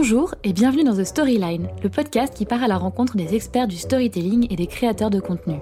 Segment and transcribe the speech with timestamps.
[0.00, 3.66] Bonjour et bienvenue dans The Storyline, le podcast qui part à la rencontre des experts
[3.66, 5.56] du storytelling et des créateurs de contenu.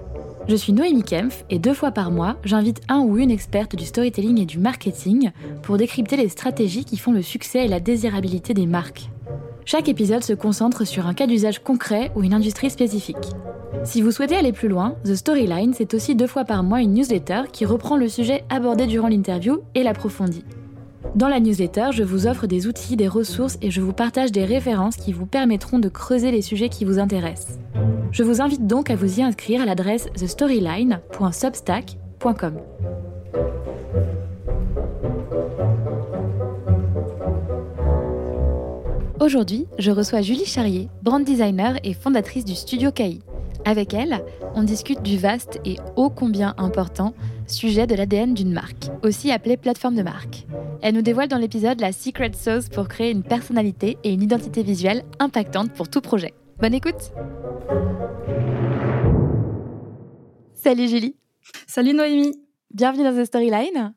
[0.47, 3.83] Je suis Noémie Kempf et deux fois par mois, j'invite un ou une experte du
[3.83, 5.31] storytelling et du marketing
[5.63, 9.09] pour décrypter les stratégies qui font le succès et la désirabilité des marques.
[9.65, 13.17] Chaque épisode se concentre sur un cas d'usage concret ou une industrie spécifique.
[13.85, 16.93] Si vous souhaitez aller plus loin, The Storyline, c'est aussi deux fois par mois une
[16.93, 20.45] newsletter qui reprend le sujet abordé durant l'interview et l'approfondit.
[21.17, 24.45] Dans la newsletter, je vous offre des outils, des ressources et je vous partage des
[24.45, 27.57] références qui vous permettront de creuser les sujets qui vous intéressent.
[28.11, 32.53] Je vous invite donc à vous y inscrire à l'adresse thestoryline.substack.com.
[39.19, 43.23] Aujourd'hui, je reçois Julie Charrier, brand designer et fondatrice du studio KI.
[43.65, 44.23] Avec elle,
[44.53, 47.15] on discute du vaste et ô combien important
[47.47, 50.45] sujet de l'ADN d'une marque, aussi appelé plateforme de marque.
[50.81, 54.63] Elle nous dévoile dans l'épisode la secret sauce pour créer une personnalité et une identité
[54.63, 56.33] visuelle impactante pour tout projet.
[56.59, 57.11] Bonne écoute
[60.53, 61.15] Salut Julie
[61.67, 62.33] Salut Noémie
[62.73, 63.93] Bienvenue dans The Storyline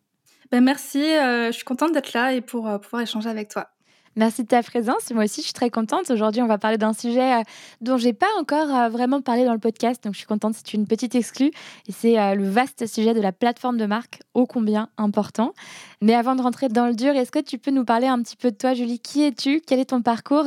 [0.50, 3.68] ben Merci, euh, je suis contente d'être là et pour euh, pouvoir échanger avec toi.
[4.16, 5.12] Merci de ta présence.
[5.12, 6.10] Moi aussi, je suis très contente.
[6.10, 7.42] Aujourd'hui, on va parler d'un sujet euh,
[7.80, 10.54] dont j'ai pas encore euh, vraiment parlé dans le podcast, donc je suis contente.
[10.56, 11.52] C'est une petite exclue
[11.86, 15.54] et c'est euh, le vaste sujet de la plateforme de marque, ô combien important.
[16.02, 18.36] Mais avant de rentrer dans le dur, est-ce que tu peux nous parler un petit
[18.36, 18.98] peu de toi, Julie?
[18.98, 19.62] Qui es-tu?
[19.64, 20.46] Quel est ton parcours?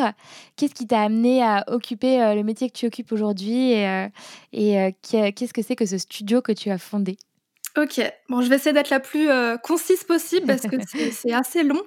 [0.58, 3.72] Qu'est-ce qui t'a amené à occuper le métier que tu occupes aujourd'hui?
[3.72, 4.08] Et,
[4.52, 7.18] et qu'est-ce que c'est que ce studio que tu as fondé?
[7.76, 10.76] Ok, bon, je vais essayer d'être la plus euh, concise possible parce que
[11.12, 11.82] c'est assez long.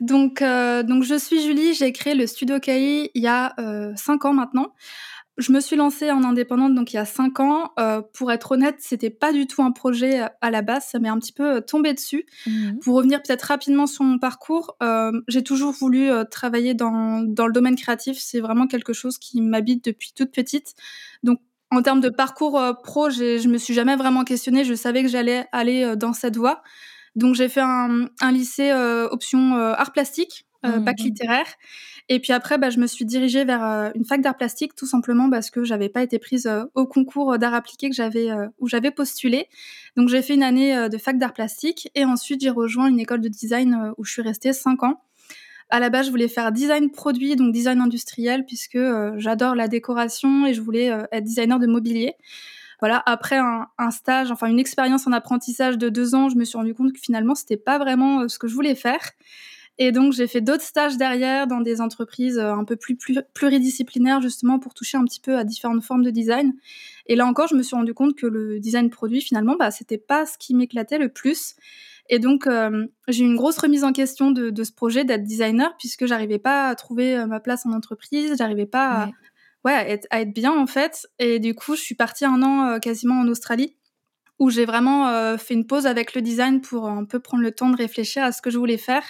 [0.00, 3.92] Donc, euh, donc, je suis Julie, j'ai créé le Studio KI il y a euh,
[3.94, 4.74] cinq ans maintenant.
[5.36, 7.70] Je me suis lancée en indépendante donc il y a cinq ans.
[8.12, 11.18] pour être honnête, c'était pas du tout un projet à la base, ça m'est un
[11.20, 12.26] petit peu tombé dessus.
[12.44, 14.76] Mmh pour revenir peut-être rapidement sur mon parcours,
[15.28, 18.18] j'ai toujours voulu travailler dans, dans le domaine créatif.
[18.18, 20.74] C'est vraiment quelque chose qui m'habite depuis toute petite.
[21.22, 21.38] Donc
[21.70, 24.64] en termes de parcours euh, pro, je me suis jamais vraiment questionnée.
[24.64, 26.62] Je savais que j'allais aller euh, dans cette voie.
[27.14, 31.02] Donc j'ai fait un, lycée euh, option art plastique, mmh, bac mmh.
[31.02, 31.46] littéraire.
[32.08, 33.62] Et puis après, bah, je me suis dirigée vers
[33.94, 37.54] une fac d'art plastique, tout simplement parce que j'avais pas été prise au concours d'art
[37.54, 39.48] appliqué que j'avais où j'avais postulé.
[39.96, 43.20] Donc j'ai fait une année de fac d'art plastique et ensuite j'ai rejoint une école
[43.20, 45.02] de design où je suis restée cinq ans.
[45.70, 49.68] À la base, je voulais faire design produit, donc design industriel, puisque euh, j'adore la
[49.68, 52.14] décoration et je voulais euh, être designer de mobilier.
[52.80, 56.56] Voilà, après un, stage, enfin une expérience en apprentissage de deux ans, je me suis
[56.56, 59.00] rendu compte que finalement, c'était pas vraiment euh, ce que je voulais faire.
[59.80, 64.20] Et donc, j'ai fait d'autres stages derrière dans des entreprises un peu plus, plus, pluridisciplinaires,
[64.20, 66.52] justement, pour toucher un petit peu à différentes formes de design.
[67.06, 69.98] Et là encore, je me suis rendu compte que le design produit, finalement, bah, c'était
[69.98, 71.54] pas ce qui m'éclatait le plus.
[72.08, 75.76] Et donc, euh, j'ai eu une grosse remise en question de, ce projet d'être designer,
[75.78, 79.10] puisque j'arrivais pas à trouver euh, ma place en entreprise, j'arrivais pas à,
[79.64, 81.06] ouais, être, à être, bien, en fait.
[81.18, 83.76] Et du coup, je suis partie un an euh, quasiment en Australie,
[84.38, 87.70] où j'ai vraiment fait une pause avec le design pour un peu prendre le temps
[87.70, 89.02] de réfléchir à ce que je voulais faire.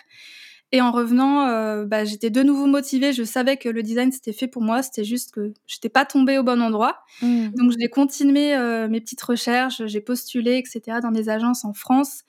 [0.72, 3.12] Et en revenant, bah, j'étais de nouveau motivée.
[3.12, 4.82] Je savais que le design c'était fait pour moi.
[4.82, 7.00] C'était juste que j'étais pas tombée au bon endroit.
[7.20, 7.48] Mmh.
[7.56, 8.56] Donc j'ai continué
[8.88, 9.82] mes petites recherches.
[9.84, 11.00] J'ai postulé, etc.
[11.03, 12.25] dans des agences en France.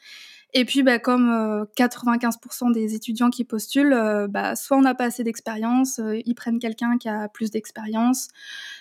[0.53, 4.95] Et puis, bah, comme 95% euh, des étudiants qui postulent, euh, bah, soit on n'a
[4.95, 8.29] pas assez d'expérience, euh, ils prennent quelqu'un qui a plus d'expérience.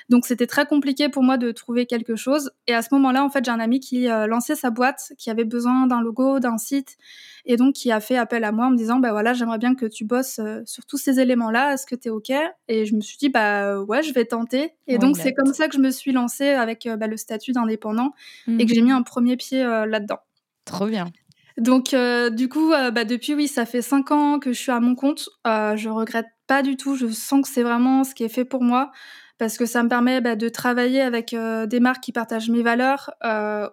[0.09, 2.53] Donc, c'était très compliqué pour moi de trouver quelque chose.
[2.69, 5.45] Et à ce moment-là, en fait, j'ai un ami qui lançait sa boîte, qui avait
[5.45, 6.97] besoin d'un logo, d'un site,
[7.45, 9.75] et donc qui a fait appel à moi en me disant, bah voilà, j'aimerais bien
[9.75, 11.75] que tu bosses sur tous ces éléments-là.
[11.75, 12.33] Est-ce que tu es ok?
[12.69, 14.73] Et je me suis dit, bah ouais, je vais tenter.
[14.87, 18.13] Et donc, c'est comme ça que je me suis lancée avec bah, le statut d'indépendant
[18.49, 20.21] et que j'ai mis un premier pied là-dedans.
[20.65, 21.13] Trop bien.
[21.59, 24.71] Donc, euh, du coup, euh, bah, depuis, oui, ça fait cinq ans que je suis
[24.71, 25.29] à mon compte.
[25.47, 26.95] Euh, je regrette pas du tout.
[26.95, 28.93] Je sens que c'est vraiment ce qui est fait pour moi
[29.39, 32.63] parce que ça me permet bah, de travailler avec euh, des marques qui partagent mes
[32.63, 33.11] valeurs,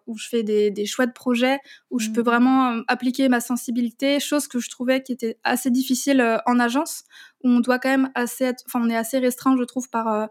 [0.06, 1.60] où je fais des, des chouettes projets,
[1.90, 2.26] où je peux mmh.
[2.26, 7.04] vraiment appliquer ma sensibilité, chose que je trouvais qui était assez difficile en agence,
[7.44, 10.30] où on doit quand même assez être, enfin, on est assez restreint, je trouve, par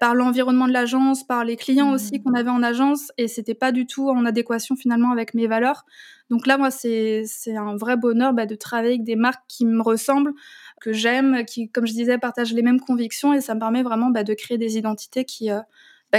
[0.00, 2.22] par l'environnement de l'agence, par les clients aussi mmh.
[2.22, 5.84] qu'on avait en agence, et c'était pas du tout en adéquation finalement avec mes valeurs.
[6.30, 9.82] Donc là, moi, c'est un vrai bonheur bah, de travailler avec des marques qui me
[9.82, 10.32] ressemblent,
[10.80, 14.10] que j'aime, qui, comme je disais, partagent les mêmes convictions, et ça me permet vraiment
[14.10, 15.60] bah, de créer des identités qui euh,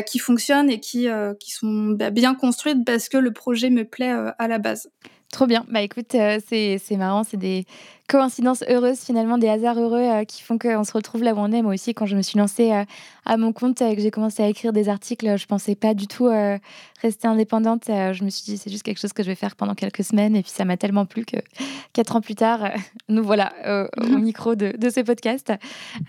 [0.02, 4.12] qui fonctionnent et qui, euh, qui sont bien construites parce que le projet me plaît
[4.12, 4.90] euh, à la base.
[5.32, 5.66] Trop bien.
[5.70, 7.66] Bah écoute, c'est marrant, c'est des
[8.07, 11.52] coïncidences heureuses, finalement, des hasards heureux euh, qui font qu'on se retrouve là où on
[11.52, 11.62] est.
[11.62, 12.84] Moi aussi, quand je me suis lancée euh,
[13.25, 16.06] à mon compte et que j'ai commencé à écrire des articles, je pensais pas du
[16.06, 16.60] tout euh,
[17.02, 17.86] rester indépendante.
[17.88, 20.36] je me suis dit, c'est juste quelque chose que je vais faire pendant quelques semaines.
[20.36, 21.38] Et puis, ça m'a tellement plu que
[21.94, 22.69] quatre ans plus tard,
[23.10, 23.54] nous voilà
[23.98, 25.52] au micro de, de ce podcast.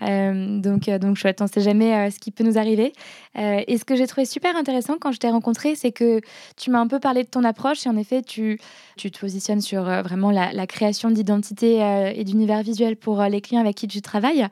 [0.01, 2.93] donc, donc, chouette, on ne sait jamais ce qui peut nous arriver.
[3.35, 6.21] et ce que j'ai trouvé super intéressant quand je t'ai rencontré, c'est que
[6.57, 7.85] tu m'as un peu parlé de ton approche.
[7.87, 8.59] Et en effet, tu,
[8.97, 13.29] tu te positionnes sur vraiment la, la création d'identité euh, et d'univers visuel pour euh,
[13.29, 14.47] les clients avec qui tu travailles,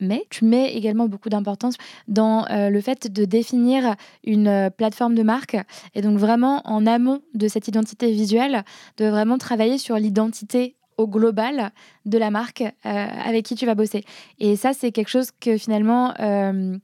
[0.00, 1.76] mais tu mets également beaucoup d'importance
[2.08, 5.56] dans euh, le fait de définir une plateforme de marque
[5.94, 8.64] et donc vraiment en amont de cette identité visuelle,
[8.96, 11.72] de vraiment travailler sur l'identité au global
[12.06, 14.04] de la marque euh, avec qui tu vas bosser.
[14.38, 16.78] Et ça, c'est quelque chose que finalement, euh,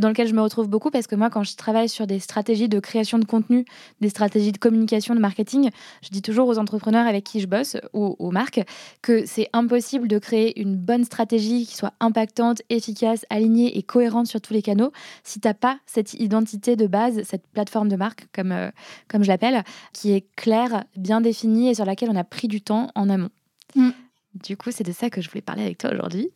[0.00, 2.68] dans lequel je me retrouve beaucoup parce que moi, quand je travaille sur des stratégies
[2.68, 3.64] de création de contenu,
[4.00, 5.70] des stratégies de communication, de marketing,
[6.02, 8.60] je dis toujours aux entrepreneurs avec qui je bosse ou aux marques
[9.02, 14.26] que c'est impossible de créer une bonne stratégie qui soit impactante, efficace, alignée et cohérente
[14.26, 17.96] sur tous les canaux si tu n'as pas cette identité de base, cette plateforme de
[17.96, 18.70] marque, comme, euh,
[19.08, 19.62] comme je l'appelle,
[19.92, 23.30] qui est claire, bien définie et sur laquelle on a pris du temps en amont.
[23.74, 23.90] Mm.
[24.34, 26.28] Du coup, c'est de ça que je voulais parler avec toi aujourd'hui.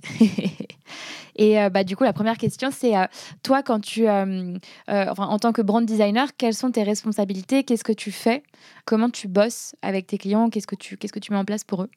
[1.36, 3.06] et euh, bah, du coup, la première question, c'est euh,
[3.42, 4.54] toi, quand tu, euh,
[4.86, 7.64] en tant que brand designer, quelles sont tes responsabilités?
[7.64, 8.44] Qu'est-ce que tu fais?
[8.84, 10.48] Comment tu bosses avec tes clients?
[10.48, 11.90] Qu'est-ce que tu, que tu mets en place pour eux?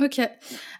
[0.00, 0.20] Ok.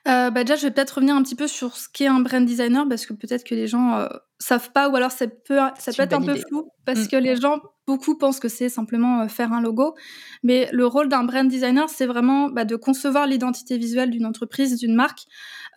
[0.05, 2.87] bah déjà, je vais peut-être revenir un petit peu sur ce qu'est un brand designer
[2.88, 4.06] parce que peut-être que les gens
[4.38, 7.08] savent pas ou alors ça peut, ça peut être un peu flou parce mm.
[7.08, 9.94] que les gens Beaucoup pensent que c'est simplement euh, faire un logo,
[10.43, 14.79] mais le rôle d'un brand designer, c'est vraiment bah, de concevoir l'identité visuelle d'une entreprise,
[14.79, 15.20] d'une marque,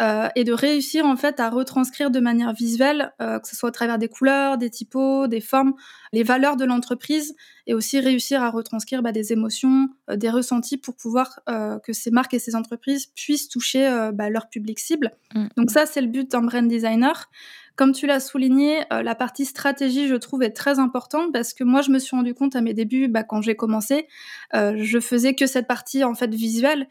[0.01, 3.69] euh, et de réussir en fait à retranscrire de manière visuelle, euh, que ce soit
[3.69, 5.73] à travers des couleurs, des typos, des formes,
[6.11, 7.33] les valeurs de l'entreprise,
[7.65, 12.33] et aussi réussir à retranscrire bah, des émotions, des ressentis pour pouvoir que ces marques
[12.33, 15.11] et ces entreprises puissent toucher bah, leur public cible.
[15.35, 15.45] Mm.
[15.55, 17.29] Donc ça, c'est le but d'un brand designer.
[17.75, 21.63] Comme tu l'as souligné, euh, la partie stratégie, je trouve, est très importante parce que
[21.63, 24.07] moi, je me suis rendu compte à mes débuts, bah, quand j'ai commencé,
[24.53, 26.88] euh, je faisais que cette partie en fait visuelle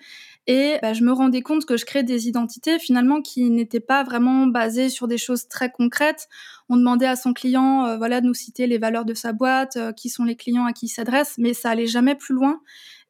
[0.47, 4.03] et bah, je me rendais compte que je créais des identités finalement qui n'étaient pas
[4.05, 6.29] vraiment basées sur des choses très concrètes.
[6.71, 9.77] On demandait à son client, euh, voilà, de nous citer les valeurs de sa boîte,
[9.97, 12.61] qui sont les clients à qui il s'adresse, mais ça allait jamais plus loin.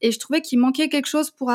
[0.01, 1.53] Et je trouvais qu'il manquait quelque chose pour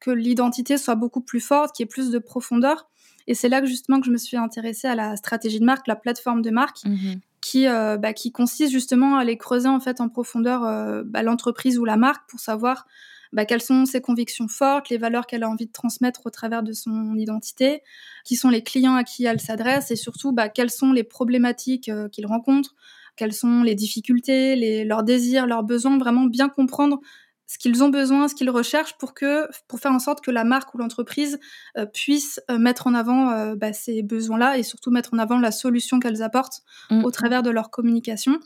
[0.00, 2.88] que l'identité soit beaucoup plus forte, qu'il y ait plus de profondeur.
[3.26, 5.86] Et c'est là que justement que je me suis intéressée à la stratégie de marque,
[5.86, 7.20] la plateforme de marque, mhm.
[7.40, 11.22] qui, euh, bah, qui consiste justement à aller creuser en fait en profondeur euh, bah,
[11.22, 12.86] l'entreprise ou la marque pour savoir
[13.32, 16.62] bah, quelles sont ses convictions fortes, les valeurs qu'elle a envie de transmettre au travers
[16.62, 17.82] de son identité,
[18.24, 22.08] qui sont les clients à qui elle s'adresse et surtout quelles sont les problématiques euh,
[22.08, 22.74] qu'il rencontre,
[23.16, 27.00] quelles sont les difficultés, les, leurs désirs, leurs besoins, vraiment bien comprendre
[27.46, 30.44] ce qu'ils ont besoin, ce qu'ils recherchent pour que, pour faire en sorte que la
[30.44, 31.38] marque ou l'entreprise
[31.76, 35.38] euh, puisse euh, mettre en avant euh, bah, ces besoins-là et surtout mettre en avant
[35.38, 37.04] la solution qu'elles apportent mmh.
[37.04, 38.38] au travers de leur communication.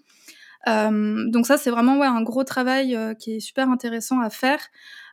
[0.67, 4.61] donc ça, c'est vraiment ouais, un gros travail qui est super intéressant à faire.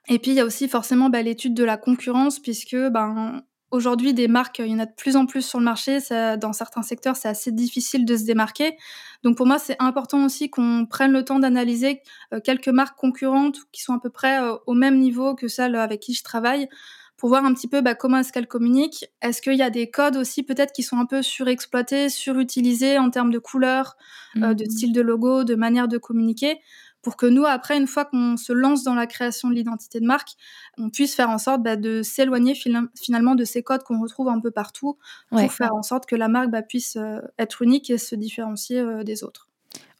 [0.09, 4.13] Et puis il y a aussi forcément bah, l'étude de la concurrence puisque ben Aujourd'hui,
[4.13, 5.99] des marques, il y en a de plus en plus sur le marché.
[5.99, 8.77] Ça, dans certains secteurs, c'est assez difficile de se démarquer.
[9.23, 12.01] Donc pour moi, c'est important aussi qu'on prenne le temps d'analyser
[12.33, 15.75] euh, quelques marques concurrentes qui sont à peu près euh, au même niveau que celles
[15.75, 16.69] avec qui je travaille
[17.17, 19.05] pour voir un petit peu bah, comment est-ce qu'elles communiquent.
[19.21, 23.09] Est-ce qu'il y a des codes aussi peut-être qui sont un peu surexploités, surutilisés en
[23.09, 23.97] termes de couleurs,
[24.37, 24.69] euh, de mmh.
[24.69, 26.59] style de logo, de manière de communiquer?
[27.01, 30.05] Pour que nous, après, une fois qu'on se lance dans la création de l'identité de
[30.05, 30.31] marque,
[30.77, 32.53] on puisse faire en sorte bah, de s'éloigner
[32.95, 34.97] finalement de ces codes qu'on retrouve un peu partout
[35.29, 38.79] pour faire en sorte que la marque bah, puisse euh, être unique et se différencier
[38.79, 39.47] euh, des autres.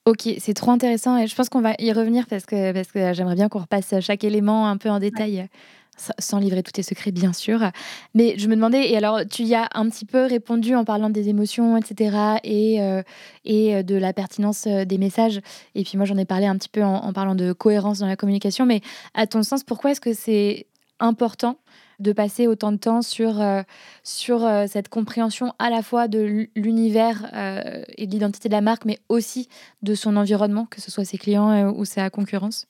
[0.06, 3.14] Ok, c'est trop intéressant et je pense qu'on va y revenir parce que, parce que
[3.14, 5.50] j'aimerais bien qu'on repasse chaque élément un peu en détail
[6.20, 7.60] sans livrer tous tes secrets, bien sûr.
[8.14, 11.10] Mais je me demandais, et alors tu y as un petit peu répondu en parlant
[11.10, 13.02] des émotions, etc., et, euh,
[13.46, 15.42] et euh, de la pertinence euh, des messages.
[15.76, 18.16] Et puis moi, j'en ai parlé un petit peu en, parlant de cohérence dans la
[18.16, 18.66] communication.
[18.66, 18.82] Mais
[19.14, 20.68] à ton sens, pourquoi est-ce que c'est
[21.00, 21.58] important
[22.00, 23.44] de passer autant de temps sur,
[24.04, 27.26] sur cette compréhension à la fois de l'univers
[27.98, 29.50] et de l'identité de la marque, mais aussi
[29.82, 32.68] de son environnement, que ce soit ses clients ou sa concurrence?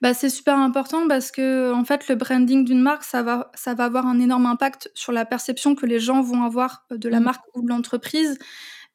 [0.00, 3.74] Bah, c'est super important parce que en fait, le branding d'une marque, ça va, ça
[3.74, 7.08] va avoir un énorme impact sur la perception que les gens vont avoir euh, de
[7.08, 7.24] la mmh.
[7.24, 8.38] marque ou de l'entreprise.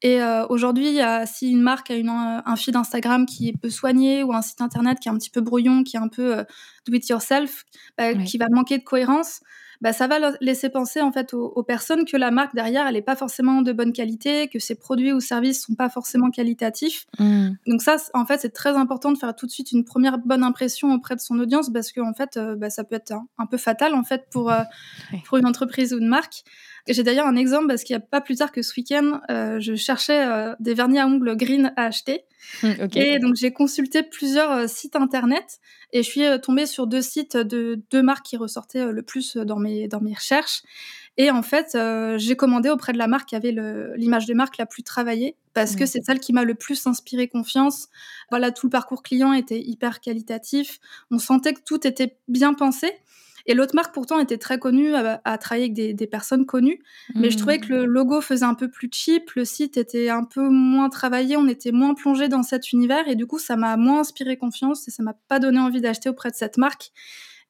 [0.01, 4.23] Et euh, aujourd'hui, si une marque a une, un feed Instagram qui est peu soigné
[4.23, 6.43] ou un site internet qui est un petit peu brouillon, qui est un peu euh,
[6.87, 7.65] do it yourself,
[7.97, 9.41] bah, qui va manquer de cohérence,
[9.81, 13.01] bah, ça va laisser penser en fait aux, personnes que la marque derrière, elle n'est
[13.01, 17.05] pas forcément de bonne qualité, que ses produits ou services sont pas forcément qualitatifs.
[17.17, 17.49] Mmh.
[17.67, 20.43] Donc ça, en fait, c'est très important de faire tout de suite une première bonne
[20.43, 23.45] impression auprès de son audience parce que en fait, euh, bah, ça peut être un,
[23.45, 24.61] peu fatal en fait pour euh,
[25.25, 26.43] pour une entreprise ou une marque.
[26.87, 29.59] J'ai d'ailleurs un exemple parce qu'il n'y a pas plus tard que ce week-end, euh,
[29.59, 32.25] je cherchais euh, des vernis à ongles green à acheter.
[32.95, 35.59] Et donc j'ai consulté plusieurs euh, sites internet
[35.91, 39.57] et je suis tombée sur deux sites de deux marques qui ressortaient le plus dans
[39.57, 40.61] mes, dans mes recherches.
[41.17, 41.77] Et en fait,
[42.17, 43.53] j'ai commandé auprès de la marque qui avait
[43.97, 47.27] l'image de marque la plus travaillée parce que c'est celle qui m'a le plus inspiré
[47.27, 47.89] confiance.
[48.29, 50.79] Voilà, tout le parcours client était hyper qualitatif.
[51.11, 52.91] On sentait que tout était bien pensé.
[53.45, 56.79] Et l'autre marque, pourtant, était très connue, à, travailler avec des, personnes connues.
[57.15, 57.91] Mais je trouvais que le mmh.
[57.91, 61.71] logo faisait un peu plus cheap, le site était un peu moins travaillé, on était
[61.71, 63.07] moins plongé dans cet univers.
[63.07, 66.09] Et du coup, ça m'a moins inspiré confiance et ça m'a pas donné envie d'acheter
[66.09, 66.91] auprès de cette marque.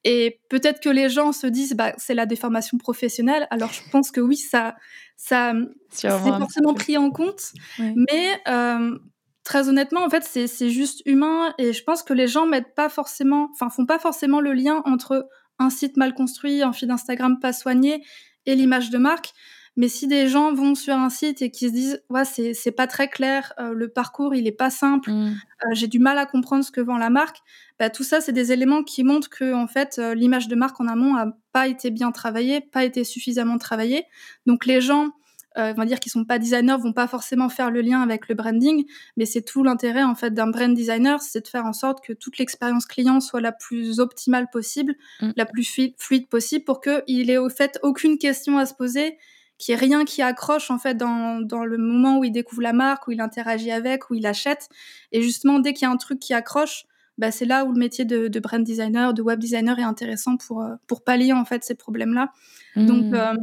[0.03, 3.47] Et peut-être que les gens se disent, bah, c'est la déformation professionnelle.
[3.51, 4.75] Alors, je pense que oui, ça,
[5.17, 5.53] ça,
[5.89, 7.51] c'est forcément pris en compte.
[7.77, 8.97] Mais euh,
[9.43, 11.53] très honnêtement, en fait, c'est juste humain.
[11.57, 14.81] Et je pense que les gens mettent pas forcément, enfin, font pas forcément le lien
[14.85, 15.27] entre
[15.59, 18.03] un site mal construit, un feed Instagram pas soigné
[18.45, 19.33] et l'image de marque.
[19.75, 22.87] Mais si des gens vont sur un site et qui se disent ouais c'est pas
[22.87, 25.27] très clair, euh, le parcours il est pas simple, mmh.
[25.27, 27.37] euh, j'ai du mal à comprendre ce que vend la marque,
[27.79, 30.81] bah, tout ça c'est des éléments qui montrent que en fait euh, l'image de marque
[30.81, 34.03] en amont a pas été bien travaillée, pas été suffisamment travaillée.
[34.45, 35.11] Donc les gens
[35.57, 38.29] euh, on va dire qu'ils sont pas designers, vont pas forcément faire le lien avec
[38.29, 38.85] le branding,
[39.17, 42.13] mais c'est tout l'intérêt en fait d'un brand designer, c'est de faire en sorte que
[42.13, 45.31] toute l'expérience client soit la plus optimale possible, mm.
[45.35, 45.63] la plus
[45.97, 49.17] fluide possible, pour qu'il ait au fait aucune question à se poser,
[49.57, 52.61] qu'il n'y ait rien qui accroche en fait dans, dans le moment où il découvre
[52.61, 54.69] la marque, où il interagit avec, où il achète.
[55.11, 56.85] Et justement, dès qu'il y a un truc qui accroche,
[57.17, 60.37] bah, c'est là où le métier de, de, brand designer, de web designer est intéressant
[60.37, 62.31] pour, euh, pour pallier en fait ces problèmes-là.
[62.77, 63.15] Donc, mm.
[63.15, 63.35] euh,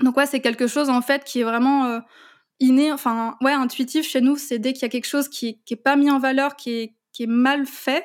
[0.00, 2.00] donc ouais, c'est quelque chose en fait qui est vraiment euh,
[2.58, 4.36] inné, enfin ouais, intuitif chez nous.
[4.36, 6.70] C'est dès qu'il y a quelque chose qui, qui est pas mis en valeur, qui
[6.70, 8.04] est, qui est mal fait,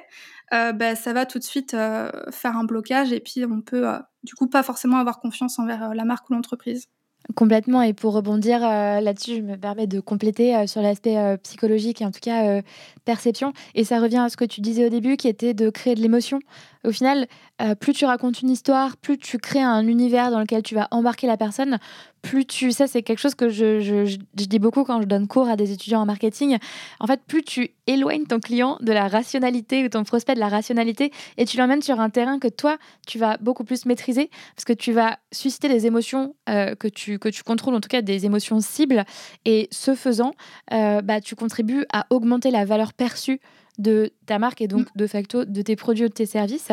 [0.53, 3.85] euh, bah, ça va tout de suite euh, faire un blocage et puis on peut
[4.23, 6.87] du coup pas forcément avoir confiance envers la marque ou l'entreprise.
[7.33, 7.81] Complètement.
[7.81, 12.19] Et pour rebondir là-dessus, je me permets de compléter sur l'aspect psychologique et en tout
[12.21, 12.61] cas
[13.03, 13.51] perception.
[13.73, 16.01] Et ça revient à ce que tu disais au début, qui était de créer de
[16.01, 16.39] l'émotion.
[16.85, 17.25] Au final,
[17.79, 21.25] plus tu racontes une histoire, plus tu crées un univers dans lequel tu vas embarquer
[21.25, 21.79] la personne,
[22.25, 22.71] plus tu.
[22.71, 25.71] Ça, c'est quelque chose que je, je, dis beaucoup quand je donne cours à des
[25.71, 26.57] étudiants en marketing.
[26.99, 30.49] En fait, plus tu éloignes ton client de la rationalité ou ton prospect de la
[30.49, 32.77] rationalité et tu l'emmènes sur un terrain que toi,
[33.07, 37.14] tu vas beaucoup plus maîtriser parce que tu vas susciter des émotions euh, que, tu,
[37.19, 39.03] que tu contrôles, en tout cas des émotions cibles.
[39.45, 40.33] Et ce faisant,
[40.73, 43.39] euh, bah, tu contribues à augmenter la valeur perçue
[43.77, 44.97] de ta marque et donc mm.
[44.97, 46.69] de facto de tes produits ou de tes services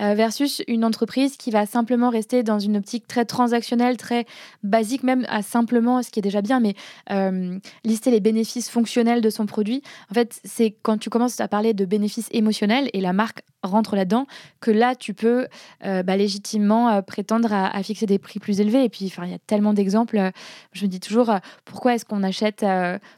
[0.00, 4.26] euh, versus une entreprise qui va simplement rester dans une optique très transactionnelle, très
[4.62, 6.74] basique même à simplement, ce qui est déjà bien, mais
[7.10, 9.82] euh, lister les bénéfices fonctionnels de son produit.
[10.10, 13.96] En fait, c'est quand tu commences à parler de bénéfices émotionnels et la marque rentre
[13.96, 14.26] là-dedans
[14.60, 15.46] que là, tu peux
[15.84, 18.84] euh, bah, légitimement prétendre à, fixer des prix plus élevés.
[18.84, 20.30] Et puis, il y a tellement d'exemples.
[20.72, 21.32] je me dis toujours,
[21.64, 22.64] pourquoi est-ce qu'on achète,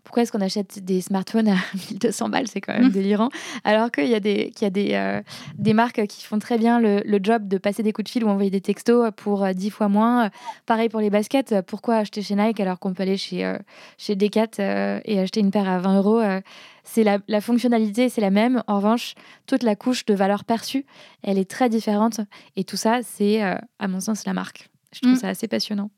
[0.05, 1.57] pourquoi est-ce qu'on achète des smartphones à
[1.91, 2.49] 1200 balles?
[2.49, 2.91] C'est quand même mm.
[3.65, 5.23] Alors qu'il y a, des, qu'il y a des, euh,
[5.59, 8.29] des marques qui font très bien le, job de passer des coups de fil ou
[8.29, 10.31] envoyer des textos pour 10 euh, fois moins.
[10.67, 11.55] Pareil pour les baskets.
[11.67, 13.59] Pourquoi acheter chez Nike alors qu'on peut aller chez, euh,
[13.99, 14.59] chez Decat
[15.05, 16.23] et acheter une paire à 20 euros
[16.89, 18.63] c'est la, la, fonctionnalité, c'est la même.
[18.69, 19.15] En revanche,
[19.47, 20.87] toute la couche de valeur perçue,
[21.25, 22.21] elle est très différente.
[22.55, 24.71] Et tout ça, c'est, à mon sens, la marque.
[24.93, 25.21] Je trouve mm.
[25.21, 25.91] ça assez passionnant.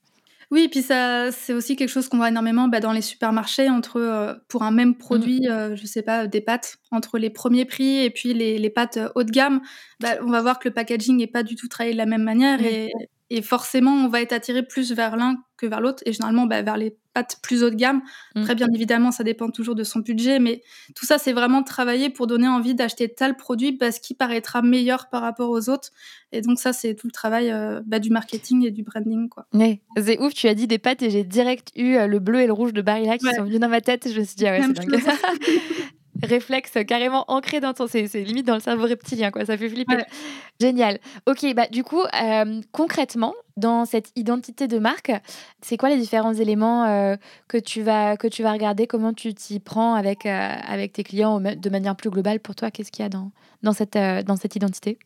[0.50, 3.68] Oui, et puis ça, c'est aussi quelque chose qu'on voit énormément bah, dans les supermarchés
[3.68, 7.28] entre euh, pour un même produit, je euh, je sais pas, des pâtes entre les
[7.28, 9.60] premiers prix et puis les, les pâtes euh, haut de gamme,
[10.00, 12.22] bah, on va voir que le packaging n'est pas du tout travaillé de la même
[12.22, 12.90] manière et,
[13.30, 16.62] et forcément, on va être attiré plus vers l'un que vers l'autre, et généralement bah,
[16.62, 18.00] vers les pâtes plus haut de gamme.
[18.00, 18.42] Très mmh.
[18.42, 20.62] Après, bien évidemment, ça dépend toujours de son budget, mais
[20.94, 25.10] tout ça, c'est vraiment travailler pour donner envie d'acheter tel produit parce qu'il paraîtra meilleur
[25.10, 25.90] par rapport aux autres.
[26.32, 29.28] Et donc ça, c'est tout le travail euh, bah, du marketing et du branding.
[29.28, 29.46] Quoi.
[29.98, 32.46] c'est ouf, tu as dit des pâtes et j'ai direct eu euh, le bleu et
[32.46, 34.08] le rouge de Barilla qui sont venus dans ma tête.
[34.10, 35.02] Je me suis dit, ah ouais, c'est dingue.
[36.22, 37.86] réflexe carrément ancré dans ton.
[37.86, 39.44] C'est limite dans le cerveau reptilien, quoi.
[39.44, 40.04] Ça fait flipper.
[40.60, 40.98] Génial.
[41.26, 45.12] Ok, bah du coup, euh, concrètement, dans cette identité de marque,
[45.62, 48.86] c'est quoi les différents éléments euh, que, tu vas, que tu vas regarder?
[48.86, 52.70] Comment tu t'y prends avec, euh, avec tes clients de manière plus globale pour toi?
[52.70, 53.30] Qu'est-ce qu'il y a dans,
[53.62, 54.98] dans, cette, dans cette identité?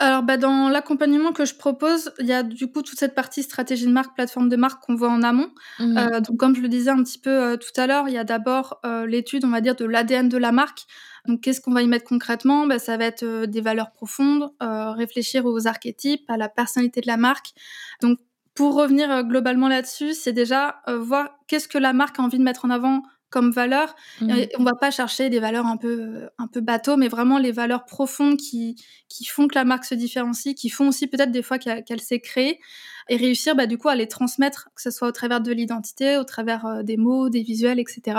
[0.00, 3.42] Alors, bah, dans l'accompagnement que je propose, il y a du coup toute cette partie
[3.42, 5.50] stratégie de marque, plateforme de marque qu'on voit en amont.
[5.78, 5.98] Mmh.
[5.98, 8.18] Euh, donc, comme je le disais un petit peu euh, tout à l'heure, il y
[8.18, 10.86] a d'abord euh, l'étude, on va dire, de l'ADN de la marque.
[11.26, 12.66] Donc, qu'est-ce qu'on va y mettre concrètement?
[12.66, 17.18] Bah, Ça va être des valeurs profondes, réfléchir aux archétypes, à la personnalité de la
[17.18, 17.52] marque.
[18.00, 18.18] Donc,
[18.54, 22.64] pour revenir globalement là-dessus, c'est déjà voir qu'est-ce que la marque a envie de mettre
[22.64, 23.94] en avant comme valeur.
[24.20, 24.32] Mmh.
[24.58, 27.86] On va pas chercher des valeurs un peu un peu bateau, mais vraiment les valeurs
[27.86, 28.76] profondes qui
[29.08, 32.20] qui font que la marque se différencie, qui font aussi peut-être des fois qu'elle s'est
[32.20, 32.60] créée
[33.08, 36.16] et réussir bah, du coup à les transmettre, que ce soit au travers de l'identité,
[36.16, 38.18] au travers des mots, des visuels, etc.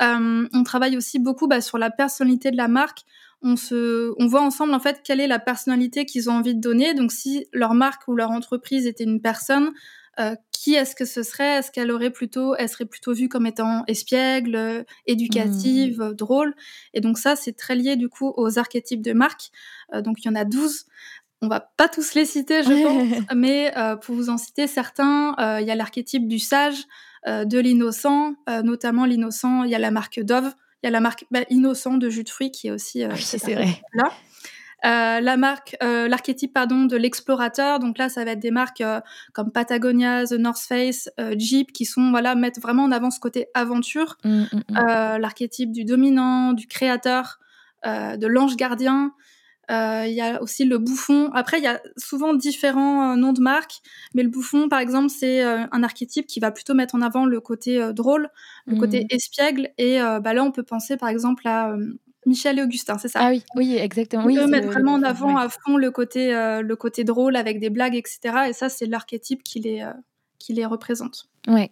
[0.00, 3.00] on travaille aussi beaucoup bah, sur la personnalité de la marque.
[3.42, 6.60] On, se, on voit ensemble en fait quelle est la personnalité qu'ils ont envie de
[6.60, 6.92] donner.
[6.92, 9.72] Donc si leur marque ou leur entreprise était une personne,
[10.20, 11.58] euh, qui est-ce que ce serait?
[11.58, 16.14] Est-ce qu'elle aurait plutôt, elle serait plutôt vue comme étant espiègle, éducative, mmh.
[16.14, 16.54] drôle?
[16.92, 19.50] Et donc ça, c'est très lié du coup aux archétypes de marque.
[19.94, 20.84] Euh, donc il y en a 12.
[21.42, 25.34] On va pas tous les citer, je pense, mais euh, pour vous en citer certains,
[25.60, 26.84] il y a l'archétype du sage,
[27.26, 29.64] de l'innocent, notamment l'innocent.
[29.64, 32.24] Il y a la marque Dove, il y a la marque bah, Innocent de jus
[32.24, 33.80] de fruits qui est aussi oui, c'est vrai.
[33.94, 34.10] là.
[34.84, 37.78] Euh, la marque, euh, l'archétype pardon de l'explorateur.
[37.78, 39.00] Donc là, ça va être des marques euh,
[39.32, 43.48] comme Patagonia, The North Face, Jeep, qui sont voilà mettent vraiment en avant ce côté
[43.54, 44.16] aventure.
[44.24, 45.16] Mmh, mmh, mmh.
[45.18, 47.38] l'archétype du dominant, du créateur,
[47.84, 49.12] de l'ange gardien.
[49.68, 51.30] Il y a aussi le bouffon.
[51.32, 53.80] Après, il y a souvent différents noms de marques,
[54.14, 57.40] mais le bouffon, par exemple, c'est un archétype qui va plutôt mettre en avant le
[57.40, 58.28] côté drôle,
[58.66, 59.70] le côté espiègle.
[59.78, 61.76] Et bah là, on peut penser, par exemple, à
[62.26, 64.24] Michel et Augustin, c'est ça Ah oui, oui, exactement.
[64.24, 67.60] On peut mettre vraiment en avant à fond le côté, euh, le côté drôle avec
[67.60, 68.20] des blagues, etc.
[68.48, 69.92] Et ça, c'est l'archétype qui les, euh,
[70.38, 71.28] qui les représente.
[71.48, 71.70] Ouais.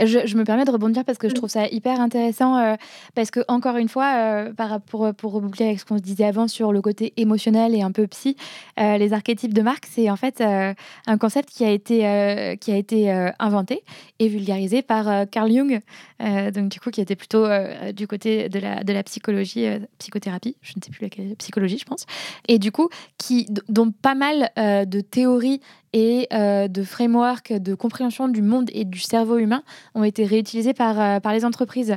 [0.00, 2.74] Je, me permets de rebondir parce que je trouve ça hyper intéressant euh,
[3.14, 6.24] parce que encore une fois, euh, par, pour, pour reboucler avec ce qu'on se disait
[6.24, 8.36] avant sur le côté émotionnel et un peu psy,
[8.80, 12.76] euh, les archétypes de marque, c'est en fait un concept qui a été, qui a
[12.76, 13.82] été inventé
[14.18, 15.80] et vulgarisé par Carl Jung,
[16.20, 17.46] donc du coup qui était plutôt
[17.94, 19.66] du côté de la, de la psychologie,
[19.98, 22.06] psychothérapie, je ne sais plus laquelle, psychologie je pense,
[22.48, 25.60] et du coup qui, dont pas mal de théories
[25.96, 29.62] et euh, de frameworks de compréhension du monde et du cerveau humain
[29.94, 31.96] ont été réutilisés par, euh, par les entreprises.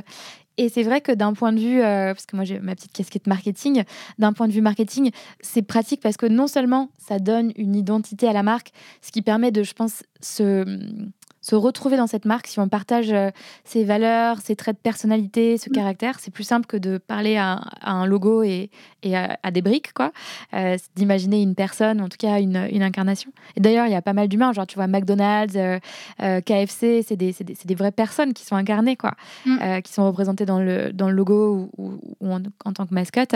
[0.56, 2.92] Et c'est vrai que d'un point de vue, euh, parce que moi j'ai ma petite
[2.92, 3.84] casquette marketing,
[4.18, 5.10] d'un point de vue marketing,
[5.42, 9.20] c'est pratique parce que non seulement ça donne une identité à la marque, ce qui
[9.20, 10.64] permet de, je pense, se
[11.50, 13.30] se retrouver dans cette marque, si on partage euh,
[13.64, 15.72] ses valeurs, ses traits de personnalité, ce mm.
[15.72, 18.70] caractère, c'est plus simple que de parler à, un logo et,
[19.12, 20.12] à, des briques, quoi.
[20.54, 23.32] Euh, d'imaginer une personne, en tout cas une, incarnation.
[23.56, 27.16] Et d'ailleurs, il y a pas mal d'humains, genre tu vois McDonald's, euh, KFC, c'est
[27.16, 29.82] des, des, vraies personnes qui sont incarnées, quoi, mm.
[29.82, 33.34] qui sont représentées dans le, dans le logo ou, en, tant que mascotte.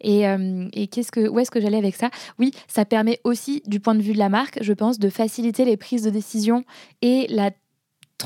[0.00, 0.24] Et,
[0.72, 2.10] et qu'est-ce que, où est-ce que j'allais avec ça?
[2.40, 5.64] Oui, ça permet aussi, du point de vue de la marque, je pense, de faciliter
[5.64, 6.64] les prises de décision
[7.02, 7.51] et la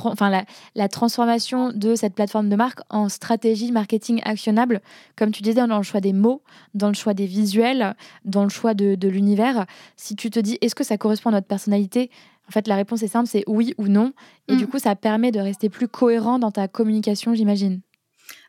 [0.05, 4.81] enfin, la, transformation de cette plateforme de marque en stratégie marketing actionnable,
[5.17, 6.43] comme tu disais, dans le choix des mots,
[6.75, 9.67] dans le choix des visuels, dans le choix de, l'univers.
[9.97, 12.11] Si tu te dis, est-ce que ça correspond à notre personnalité?
[12.49, 14.13] En fait, la réponse est simple, c'est oui ou non.
[14.49, 14.69] Et du mm.
[14.69, 17.81] coup, ça permet de rester plus cohérent dans ta communication, j'imagine.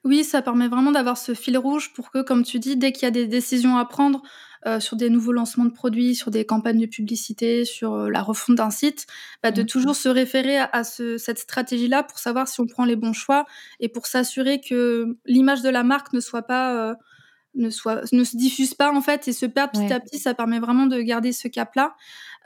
[0.04, 3.04] Oui, ça permet vraiment d'avoir ce fil rouge pour que, comme tu dis, dès qu'il
[3.04, 4.22] y a des décisions à prendre,
[4.66, 8.22] euh, sur des nouveaux lancements de produits, sur des campagnes de publicité, sur euh, la
[8.22, 9.06] refonte d'un site,
[9.44, 9.66] bah, de mmh.
[9.68, 13.46] toujours se référer à, cette stratégie-là pour savoir si on prend les bons choix
[13.80, 16.96] et pour s'assurer que l'image de la marque ne soit pas euh,
[17.56, 20.20] ne soit ne se diffuse pas en fait et se perd petit à petit.
[20.20, 21.96] Ça permet vraiment de garder ce cap-là.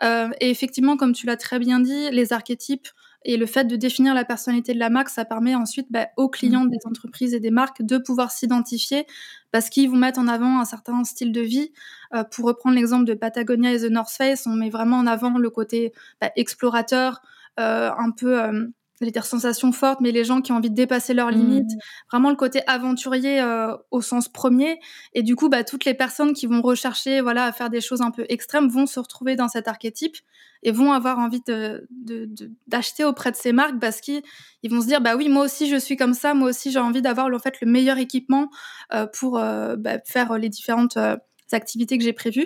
[0.01, 2.87] et effectivement, comme tu l'as très bien dit, les archétypes
[3.23, 6.29] et le fait de définir la personnalité de la marque, ça permet ensuite bah, aux
[6.29, 9.05] clients des entreprises et des marques de pouvoir s'identifier
[9.51, 11.71] parce qu'ils vont mettre en avant un certain style de vie.
[12.15, 15.37] Euh, pour reprendre l'exemple de Patagonia et The North Face, on met vraiment en avant
[15.37, 17.21] le côté bah, explorateur,
[17.59, 18.67] euh, un peu euh,
[19.01, 21.79] j'allais dire sensations fortes, mais les gens qui ont envie de dépasser leurs limites, mmh.
[22.11, 24.79] vraiment le côté aventurier euh, au sens premier.
[25.13, 28.01] Et du coup, bah, toutes les personnes qui vont rechercher voilà, à faire des choses
[28.01, 30.15] un peu extrêmes vont se retrouver dans cet archétype
[30.63, 31.87] et vont avoir envie de,
[32.67, 34.21] d'acheter auprès de ces marques parce qu'ils
[34.63, 36.79] ils vont se dire, bah oui, moi aussi je suis comme ça, moi aussi j'ai
[36.79, 38.49] envie d'avoir en fait, le meilleur équipement
[38.93, 40.97] euh, pour euh, bah, faire les différentes
[41.53, 42.45] activités que j'ai prévues.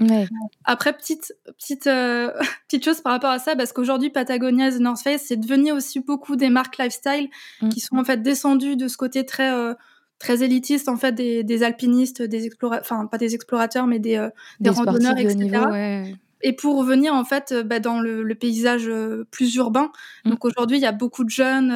[0.63, 2.32] Après, petite, petite, euh,
[2.68, 5.72] petite chose par rapport à ça, parce qu'aujourd'hui, Patagonia et The North Face, c'est devenu
[5.72, 7.30] aussi beaucoup des marques lifestyle
[7.62, 7.70] mm.
[7.70, 9.74] qui sont en fait descendues de ce côté très, euh,
[10.20, 14.30] très élitiste, en fait, des, alpinistes, des explorateurs, enfin, pas des explorateurs, mais des, euh,
[14.60, 16.15] des, randonneurs, etc.
[16.41, 18.91] Et pour revenir en fait bah, dans le, paysage
[19.32, 19.91] plus urbain,
[20.26, 20.30] mm.
[20.30, 21.74] donc aujourd'hui il y a beaucoup de jeunes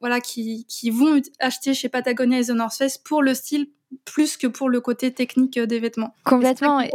[0.00, 3.68] voilà qui, qui vont acheter chez Patagonia et The North Face pour le style
[4.04, 6.14] plus que pour le côté technique des vêtements.
[6.24, 6.80] Complètement.
[6.80, 6.90] Et,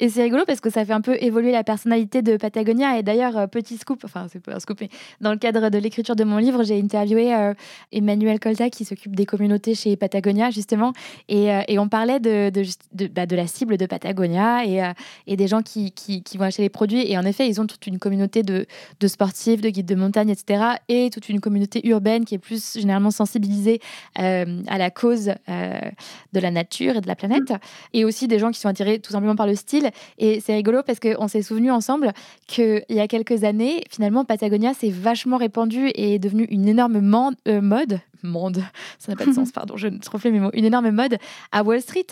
[0.00, 2.98] et c'est rigolo parce que ça fait un peu évoluer la personnalité de Patagonia.
[2.98, 4.88] Et d'ailleurs, petit scoop, enfin, c'est pas un scoop, mais
[5.20, 7.52] dans le cadre de l'écriture de mon livre, j'ai interviewé
[7.92, 10.92] Emmanuel Colta qui s'occupe des communautés chez Patagonia, justement.
[11.28, 14.92] Et, et on parlait de, de, de, bah, de, la cible de Patagonia et,
[15.26, 17.10] et des gens qui, qui, qui, vont acheter les produits.
[17.10, 18.66] Et en effet, ils ont toute une communauté de,
[19.00, 20.64] de sportifs, de guides de montagne, etc.
[20.88, 23.80] Et toute une communauté urbaine qui est plus généralement sensibilisée
[24.14, 25.32] à la cause
[26.32, 27.52] de la nature et de la planète,
[27.92, 29.90] et aussi des gens qui sont attirés tout simplement par le style.
[30.18, 32.12] Et c'est rigolo parce qu'on s'est souvenu ensemble
[32.46, 36.96] qu'il y a quelques années, finalement, Patagonia s'est vachement répandu et est devenu une énorme
[36.96, 38.62] euh, mode, monde,
[38.98, 41.18] ça n'a pas de sens, pardon, je ne trouve mes mots, une énorme mode
[41.52, 42.06] à Wall Street.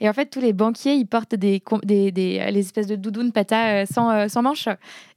[0.00, 3.32] Et en fait, tous les banquiers, ils portent des, des, des les espèces de doudounes
[3.32, 4.68] pata euh, sans, euh, sans manches.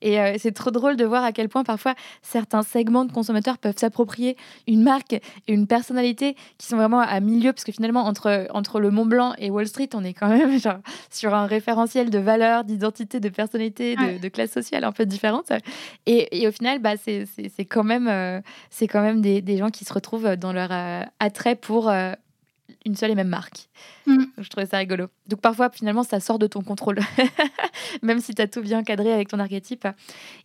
[0.02, 3.58] Et euh, c'est trop drôle de voir à quel point parfois certains segments de consommateurs
[3.58, 8.06] peuvent s'approprier une marque et une personnalité qui sont vraiment à milieu, parce que finalement,
[8.06, 11.46] entre, entre le Mont Blanc et Wall Street, on est quand même genre, sur un
[11.46, 15.52] référentiel de valeurs, d'identité, de personnalité, de, de, classe sociale un peu différente.
[16.06, 17.28] Et, et au final, bah, c'est
[17.66, 21.56] quand même, c'est quand même des, des gens qui se retrouvent dans leur euh, attrait
[21.56, 22.14] pour euh,
[22.86, 23.70] une seule et même marque.
[24.06, 24.24] Mm.
[24.38, 25.08] Je trouvais ça rigolo.
[25.28, 27.00] Donc parfois, finalement, ça sort de ton contrôle,
[28.02, 29.88] même si tu as tout bien cadré avec ton archétype.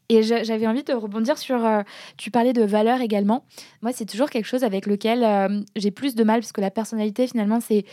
[0.09, 1.65] Et j'avais envie de rebondir sur...
[1.65, 1.83] Euh,
[2.17, 3.45] tu parlais de valeur également.
[3.83, 7.27] Moi, c'est toujours quelque chose avec lequel j'ai plus de mal, parce que la personnalité,
[7.27, 7.85] finalement, c'est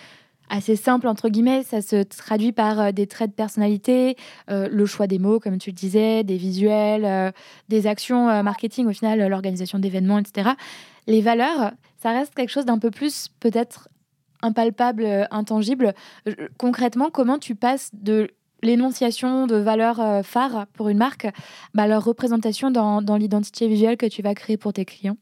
[0.50, 1.64] assez simple, entre guillemets.
[1.64, 4.18] Ça se traduit par des traits de personnalité,
[4.50, 7.34] le choix des mots, comme tu le disais, des visuels,
[7.70, 10.52] des actions marketing, au final, l'organisation d'événements, etc.
[11.08, 13.90] Les valeurs, ça reste quelque chose d'un peu plus peut-être
[14.42, 15.94] impalpable, euh, intangible.
[16.58, 18.30] Concrètement, comment tu passes de
[18.64, 21.28] l'énonciation de valeurs euh, phares pour une marque
[21.74, 25.18] bah, leur représentation dans, l'identité visuelle que tu vas créer pour tes clients?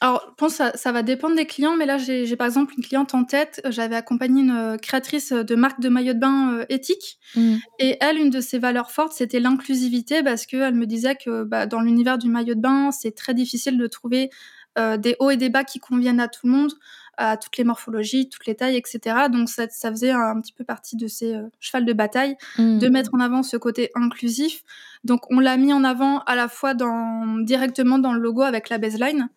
[0.00, 2.84] Alors, je pense que ça, va dépendre des clients, mais là, j'ai par exemple une
[2.84, 3.62] cliente en tête.
[3.70, 7.18] J'avais accompagné une euh, créatrice de marque de maillot de bain éthique.
[7.36, 7.56] Mmh.
[7.78, 11.66] Et elle, une de ses valeurs fortes, c'était l'inclusivité, parce qu'elle me disait que bah,
[11.66, 14.28] dans l'univers du maillot de bain, c'est très difficile de trouver
[14.78, 16.72] euh, des hauts et des bas qui conviennent à tout le monde,
[17.16, 19.28] à toutes les morphologies, toutes les tailles, etc.
[19.30, 22.78] Donc ça, ça faisait un, petit peu partie de ces euh, chevals de bataille, mmh.
[22.78, 24.64] de mettre en avant ce côté inclusif.
[25.04, 28.68] Donc on l'a mis en avant à la fois dans, directement dans le logo avec
[28.68, 29.28] la baseline,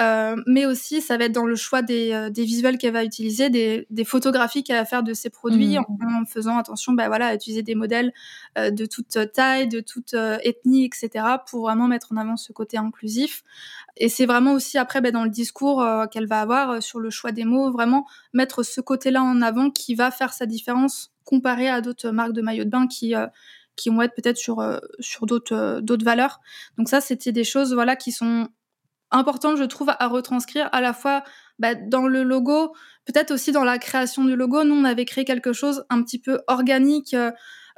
[0.00, 3.04] euh, mais aussi ça va être dans le choix des, euh, des visuels qu'elle va
[3.04, 5.84] utiliser, des, des photographies qu'elle va faire de ses produits mmh.
[6.22, 8.12] en, faisant attention bah, voilà, à utiliser des modèles
[8.56, 11.24] euh, de toute taille, de toute ethnie, etc.
[11.46, 13.42] pour vraiment mettre en avant ce côté inclusif.
[13.96, 17.32] Et c'est vraiment aussi après bah, dans le discours qu'elle va avoir sur le choix
[17.32, 21.80] des mots, vraiment mettre ce côté-là en avant qui va faire sa différence comparé à
[21.80, 23.14] d'autres marques de maillots de bain qui
[23.76, 24.62] qui vont être peut-être sur
[24.98, 26.40] sur d'autres d'autres valeurs.
[26.78, 28.48] Donc ça c'était des choses voilà qui sont
[29.10, 31.22] important, je trouve, à retranscrire à la fois
[31.58, 32.72] bah, dans le logo,
[33.04, 34.64] peut-être aussi dans la création du logo.
[34.64, 37.30] Nous, on avait créé quelque chose un petit peu organique euh,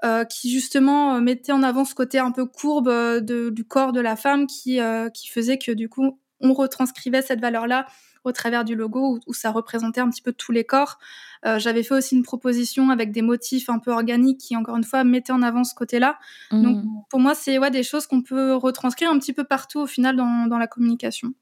[0.05, 3.93] euh qui justement euh, mettait en avant ce côté un peu courbe euh, du corps
[3.93, 4.79] de la femme qui,
[5.15, 7.87] qui faisait que du coup, on retranscrivait cette valeur-là
[8.25, 10.99] au travers du logo où, ça représentait un petit peu tous les corps.
[11.45, 14.85] Euh, j'avais fait aussi une proposition avec des motifs un peu organiques qui, encore une
[14.85, 16.19] fois, mettaient en avant ce côté-là.
[16.51, 16.63] Mmh.
[16.63, 19.87] Donc, pour moi, c'est ouais, des choses qu'on peut retranscrire un petit peu partout au
[19.87, 21.35] final dans, dans la communication.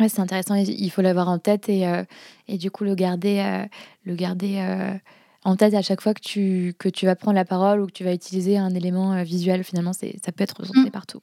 [0.00, 0.54] Ouais, c'est intéressant.
[0.54, 2.02] Il faut l'avoir en tête et, euh,
[2.48, 3.66] et, du coup le garder, euh,
[4.04, 4.98] le garder
[5.44, 7.92] en tête à chaque fois que tu, que tu vas prendre la parole ou que
[7.92, 9.62] tu vas utiliser un élément euh, visuel.
[9.62, 10.90] Finalement, c'est, ça peut être ressourcé mm.
[10.90, 11.20] partout.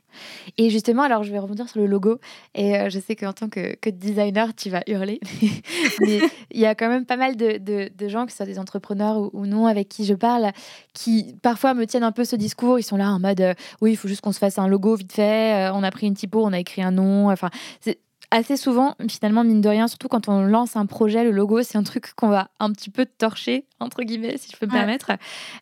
[0.59, 2.19] Et justement, alors je vais rebondir sur le logo.
[2.53, 5.19] Et euh, je sais qu'en tant que, que, designer, tu vas hurler.
[6.01, 6.19] Mais
[6.51, 9.33] il y a quand même pas mal de, de, gens, que ce soit des entrepreneurs
[9.33, 10.51] ou, non, avec qui je parle,
[10.93, 12.77] qui parfois me tiennent un peu ce discours.
[12.77, 14.95] Ils sont là en mode euh, oui, il faut juste qu'on se fasse un logo
[14.95, 15.71] vite fait.
[15.73, 17.31] on a pris une typo, on a écrit un nom.
[17.31, 17.99] Enfin, c'est
[18.31, 21.77] assez souvent, finalement, mine de rien, surtout quand on lance un projet, le logo, c'est
[21.77, 25.11] un truc qu'on va un petit peu torcher, entre guillemets, si je peux me permettre,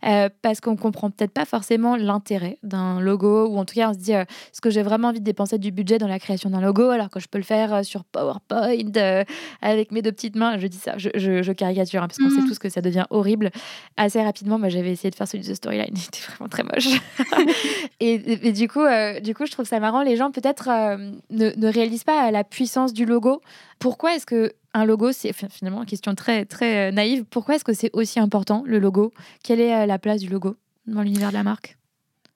[0.06, 3.94] euh, parce qu'on comprend peut-être pas forcément l'intérêt d'un logo, ou en tout cas, on
[3.94, 6.52] se dit, euh, est-ce que j'ai vraiment envie de dépenser du budget dans la création
[6.52, 8.70] d'un logo, alors que je peux le faire euh, sur PowerPoint,
[9.62, 10.60] avec mes deux petites mains?
[10.60, 12.48] Je dis ça, je, caricature, hein, parce qu'on sait mmh.
[12.48, 13.50] tous que ça devient horrible.
[13.98, 17.02] Assez rapidement, moi, j'avais essayé de faire celui de Storyline, c'était vraiment très moche.
[18.00, 18.86] et, du, coup,
[19.24, 20.70] du coup, je trouve ça marrant, les gens peut-être
[21.32, 23.42] ne, ne réalisent pas la puissance puissance du logo.
[23.80, 27.24] Pourquoi est-ce que un logo, c'est finalement une question très très euh, naïve.
[27.24, 29.14] Pourquoi est-ce que c'est aussi important le logo?
[29.46, 31.80] Quelle est euh, la place du logo dans l'univers de la marque?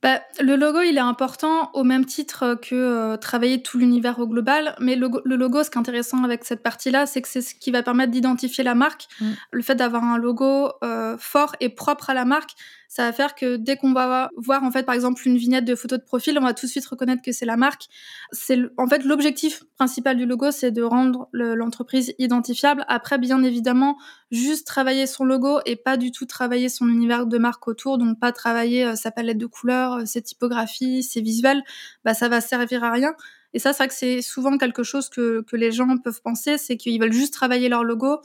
[0.04, 4.28] Bah, le logo, il est important au même titre que euh, travailler tout l'univers au
[4.28, 4.76] global.
[4.82, 7.72] Mais le, logo, ce qui est intéressant avec cette partie-là, c'est que c'est ce qui
[7.72, 9.08] va permettre d'identifier la marque.
[9.22, 9.32] Mm.
[9.52, 12.52] Le fait d'avoir un logo euh, fort et propre à la marque,
[12.94, 15.74] ça va faire que dès qu'on va voir en fait par exemple une vignette de
[15.74, 17.88] photo de profil, on va tout de suite reconnaître que c'est la marque.
[18.32, 22.86] C'est en fait l'objectif principal du logo, c'est de rendre l'entreprise identifiable.
[22.88, 23.98] Après, bien évidemment,
[24.30, 28.20] juste travailler son logo et pas du tout travailler son univers de marque autour, donc
[28.20, 31.64] pas travailler euh, sa palette de couleurs, euh, ses typographies, ses visuels,
[32.06, 33.16] bah ça va servir à rien.
[33.54, 36.60] Et ça, c'est vrai que c'est souvent quelque chose que, que les gens peuvent penser,
[36.60, 38.22] c'est qu'ils veulent juste travailler leur logo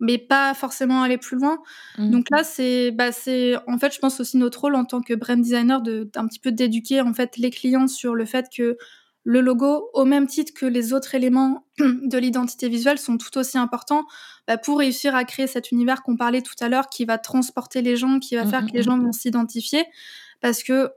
[0.00, 1.58] mais pas forcément aller plus loin.
[1.98, 2.10] Mmh.
[2.10, 5.14] Donc là, c'est, bah, c'est, en fait, je pense aussi notre rôle en tant que
[5.14, 8.76] brand designer de, d'un petit peu d'éduquer en fait les clients sur le fait que
[9.24, 13.58] le logo, au même titre que les autres éléments de l'identité visuelle, sont tout aussi
[13.58, 14.04] importants
[14.46, 17.82] bah, pour réussir à créer cet univers qu'on parlait tout à l'heure, qui va transporter
[17.82, 19.84] les gens, qui va mmh, faire que les mmh, gens vont s'identifier,
[20.40, 20.90] parce que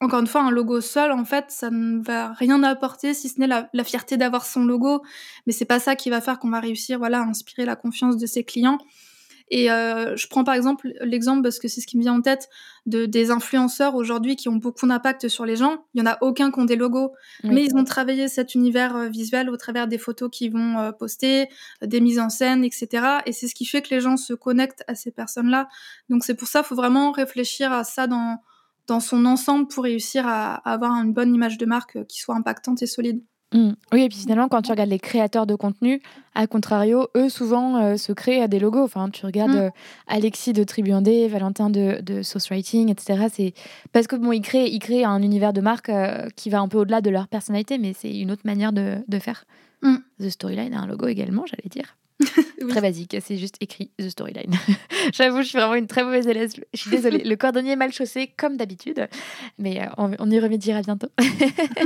[0.00, 3.40] encore une fois, un logo seul, en fait, ça ne va rien apporter si ce
[3.40, 5.02] n'est la, fierté d'avoir son logo.
[5.46, 8.18] Mais c'est pas ça qui va faire qu'on va réussir, voilà, à inspirer la confiance
[8.18, 8.78] de ses clients.
[9.48, 12.20] Et euh, je prends par exemple l'exemple parce que c'est ce qui me vient en
[12.20, 12.48] tête
[12.86, 15.84] de des influenceurs aujourd'hui qui ont beaucoup d'impact sur les gens.
[15.94, 17.12] Il y en a aucun qui ont des logos,
[17.44, 20.90] mais ils ont travaillé cet univers euh, visuel au travers des photos qu'ils vont euh,
[20.90, 21.48] poster,
[21.80, 23.20] des mises en scène, etc.
[23.24, 25.68] Et c'est ce qui fait que les gens se connectent à ces personnes-là.
[26.08, 28.40] Donc c'est pour ça, faut vraiment réfléchir à ça dans
[28.86, 32.34] dans son ensemble pour réussir à, avoir une bonne image de marque euh, qui soit
[32.34, 33.22] impactante et solide.
[33.54, 33.72] Mmh.
[33.92, 36.02] Oui, et puis finalement, quand tu regardes les créateurs de contenu,
[36.34, 38.82] à contrario, eux souvent euh, se créent des logos.
[38.82, 39.56] Enfin, tu regardes mmh.
[39.56, 39.70] euh,
[40.08, 43.26] Alexis de Tribune Valentin de, de Source Writing, etc.
[43.32, 43.54] C'est
[43.92, 45.92] parce que bon, ils créent, ils créent un univers de marque
[46.34, 49.18] qui va un peu au-delà de leur personnalité, mais c'est une autre manière de, de
[49.20, 49.44] faire.
[49.82, 49.96] Mmh.
[50.20, 51.96] The Storyline a un logo également, j'allais dire.
[52.68, 54.52] Très basique, c'est juste écrit The Storyline.
[55.12, 56.50] J'avoue, je suis vraiment une très mauvaise élève.
[56.72, 57.22] Je suis désolée.
[57.22, 59.08] Le cordonnier est mal chaussé, comme d'habitude,
[59.58, 61.08] mais euh, on, y remédiera bientôt.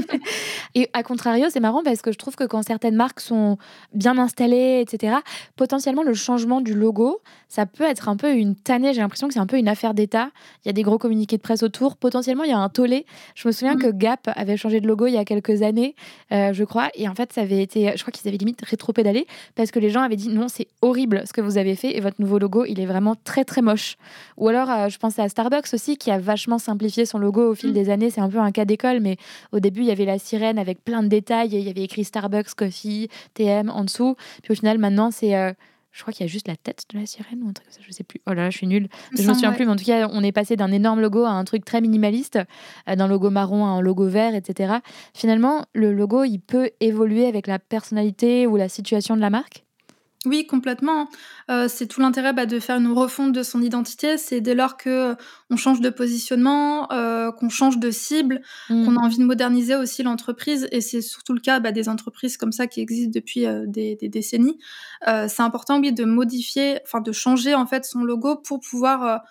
[0.74, 3.58] et à contrario, c'est marrant parce que je trouve que quand certaines marques sont
[3.92, 5.16] bien installées, etc.,
[5.56, 8.94] potentiellement le changement du logo, ça peut être un peu une tannée.
[8.94, 10.30] J'ai l'impression que c'est un peu une affaire d'État.
[10.64, 11.96] Il y a des gros communiqués de presse autour.
[11.96, 13.04] Potentiellement, il y a un tollé.
[13.34, 13.82] Je me souviens mm.
[13.82, 15.94] que Gap avait changé de logo il y a quelques années,
[16.32, 19.26] euh, je crois, et en fait, ça avait été, je crois qu'ils avaient limite rétro-pédalé
[19.54, 22.00] parce que les gens avaient dit non, c'est horrible ce que vous avez fait et
[22.00, 23.96] votre nouveau logo, il est vraiment très très moche.
[24.36, 27.54] Ou alors, euh, je pensais à Starbucks aussi qui a vachement simplifié son logo au
[27.54, 27.74] fil mm.
[27.74, 28.10] des années.
[28.10, 29.16] C'est un peu un cas d'école, mais
[29.52, 31.50] au début, il y avait la sirène avec plein de détails.
[31.52, 34.16] Il y avait écrit Starbucks, Coffee, TM en dessous.
[34.42, 35.36] Puis au final, maintenant, c'est.
[35.36, 35.52] Euh,
[35.92, 37.74] je crois qu'il y a juste la tête de la sirène ou un truc comme
[37.74, 38.20] ça, je sais plus.
[38.26, 38.88] Oh là là, je suis nulle.
[39.16, 41.30] Je m'en souviens plus, mais en tout cas, on est passé d'un énorme logo à
[41.30, 42.38] un truc très minimaliste,
[42.88, 44.74] euh, d'un logo marron à un logo vert, etc.
[45.14, 49.64] Finalement, le logo, il peut évoluer avec la personnalité ou la situation de la marque?
[50.26, 51.08] Oui, complètement.
[51.50, 54.18] Euh, c'est tout l'intérêt bah, de faire une refonte de son identité.
[54.18, 55.16] C'est dès lors que
[55.48, 58.84] on change de positionnement, euh, qu'on change de cible, mmh.
[58.84, 60.68] qu'on a envie de moderniser aussi l'entreprise.
[60.72, 63.96] Et c'est surtout le cas bah, des entreprises comme ça qui existent depuis euh, des,
[63.96, 64.58] décennies.
[65.06, 69.22] c'est important, oui, de modifier, enfin de changer en fait son logo pour pouvoir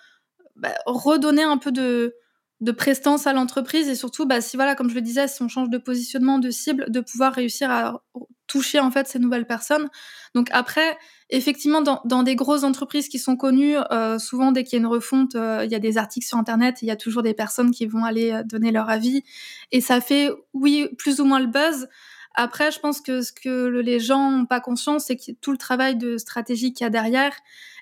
[0.56, 2.16] bah, redonner un peu de,
[2.60, 5.48] de prestance à l'entreprise et surtout, bah, si voilà, comme je le disais, si on
[5.48, 8.02] change de positionnement, de cible, de pouvoir réussir à
[8.50, 9.88] toucher en fait ces nouvelles personnes.
[10.34, 10.98] Donc après,
[11.30, 14.80] effectivement, dans, dans des grosses entreprises qui sont connues, euh, souvent dès qu'il y a
[14.80, 17.34] une refonte, euh, il y a des articles sur Internet, il y a toujours des
[17.34, 19.22] personnes qui vont aller euh, donner leur avis
[19.70, 21.88] et ça fait, oui, plus ou moins le buzz.
[22.34, 25.58] Après, je pense que ce que les gens n'ont pas conscience, c'est que tout le
[25.58, 27.32] travail de stratégie qu'il y a derrière.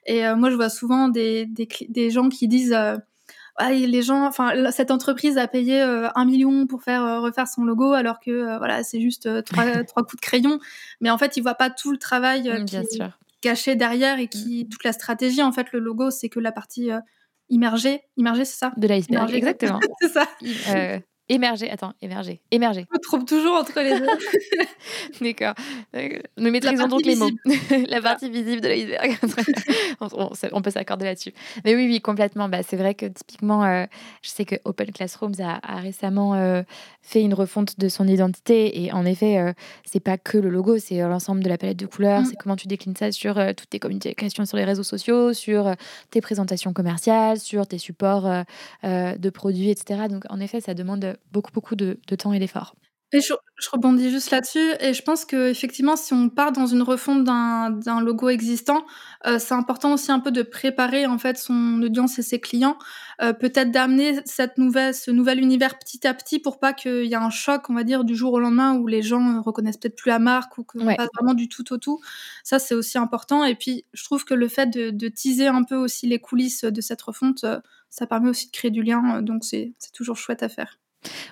[0.06, 2.74] Et moi, je vois souvent des, des, des gens qui disent
[3.58, 7.48] ah, les gens, enfin, cette entreprise a payé euh, un million pour faire euh, refaire
[7.48, 10.60] son logo, alors que euh, voilà, c'est juste trois, trois, coups de crayon.
[11.00, 13.02] Mais en fait, ils voient pas tout le travail qui est
[13.40, 14.68] caché derrière et qui mm.
[14.68, 15.42] toute la stratégie.
[15.42, 16.90] En fait, le logo, c'est que la partie
[17.48, 18.72] immergée, immergée, c'est ça?
[18.76, 19.80] De l'iceberg, exactement.
[20.00, 20.26] c'est ça.
[21.30, 22.86] Émerger, attends, émerger, émerger.
[22.90, 24.06] Je me trompe toujours entre les deux.
[25.20, 25.54] D'accord.
[26.38, 27.28] Nous maîtrisons donc les mots.
[27.88, 29.18] la partie visible de l'iceberg.
[30.52, 31.34] on, peut s'accorder là-dessus.
[31.66, 32.48] Mais oui, oui, complètement.
[32.48, 33.84] Bah, c'est vrai que typiquement, euh,
[34.22, 36.62] je sais que Open Classrooms a, récemment euh,
[37.02, 38.82] fait une refonte de son identité.
[38.82, 39.52] Et en effet, euh,
[39.84, 42.22] c'est pas que le logo, c'est l'ensemble de la palette de couleurs.
[42.22, 42.24] Mm.
[42.24, 45.74] C'est comment tu déclines ça sur toutes tes communications sur les réseaux sociaux, sur
[46.10, 48.28] tes présentations commerciales, sur tes supports
[48.82, 50.04] de produits, etc.
[50.08, 52.74] Donc en effet, ça demande beaucoup, beaucoup de, temps et d'efforts.
[53.12, 56.82] Et je je rebondis juste là-dessus et je pense qu'effectivement, si on part dans une
[56.82, 58.84] refonte d'un logo existant,
[59.26, 62.76] heu, c'est important aussi un peu de préparer, en fait, son audience et ses clients.
[63.22, 67.12] Heu, peut-être d'amener cette nouvelle ce nouvel univers petit à petit pour pas qu'il y
[67.14, 69.96] ait un choc, on va dire, du jour au lendemain où les gens, reconnaissent peut-être
[69.96, 70.94] plus la marque ou qu'on Ouais.
[70.94, 71.98] passe vraiment du tout au tout.
[72.44, 75.64] Ça, c'est aussi important et puis je trouve que le fait de de teaser un
[75.64, 79.22] peu aussi les coulisses, de cette refonte, heu, ça permet aussi de créer du lien,
[79.22, 80.78] donc c'est toujours chouette à faire.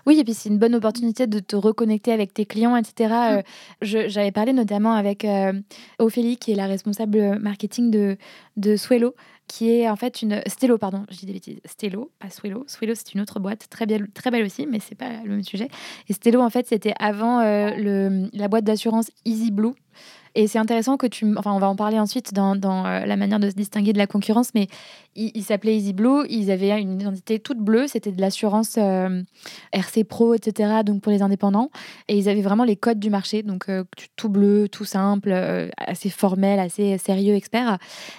[0.07, 3.33] Oui et puis c'est une bonne opportunité de te reconnecter avec tes clients et cetera,
[3.33, 3.39] Mmh.
[3.39, 3.43] heu,
[3.83, 5.63] je j'avais parlé notamment avec, heu,
[5.99, 8.17] Ophélie qui est la responsable, marketing de
[8.57, 9.15] de Swello,
[9.49, 12.65] qui est en fait une Stello pardon, je dis des bêtises, Stello, pas Swello.
[12.69, 15.43] Swello c'est une autre boîte très belle très belle aussi, mais c'est pas le même
[15.45, 15.69] sujet.
[16.09, 19.73] Et Stello en fait c'était avant, heu, le la boîte d'assurance Easy Blue
[20.37, 23.17] et c'est intéressant que tu enfin on va en parler ensuite dans dans, heu, la
[23.17, 24.69] manière de se distinguer de la concurrence, mais
[25.17, 29.25] ils ils s'appelaient Easy Blue, ils avaient une identité toute bleue, c'était de l'assurance, hem,
[29.73, 31.71] RC Pro et cetera, donc pour les indépendants.
[32.09, 35.33] Et ils avaient vraiment les codes du marché, donc heu, t tout bleu, tout simple,
[35.79, 37.79] assez formel, assez sérieux, expert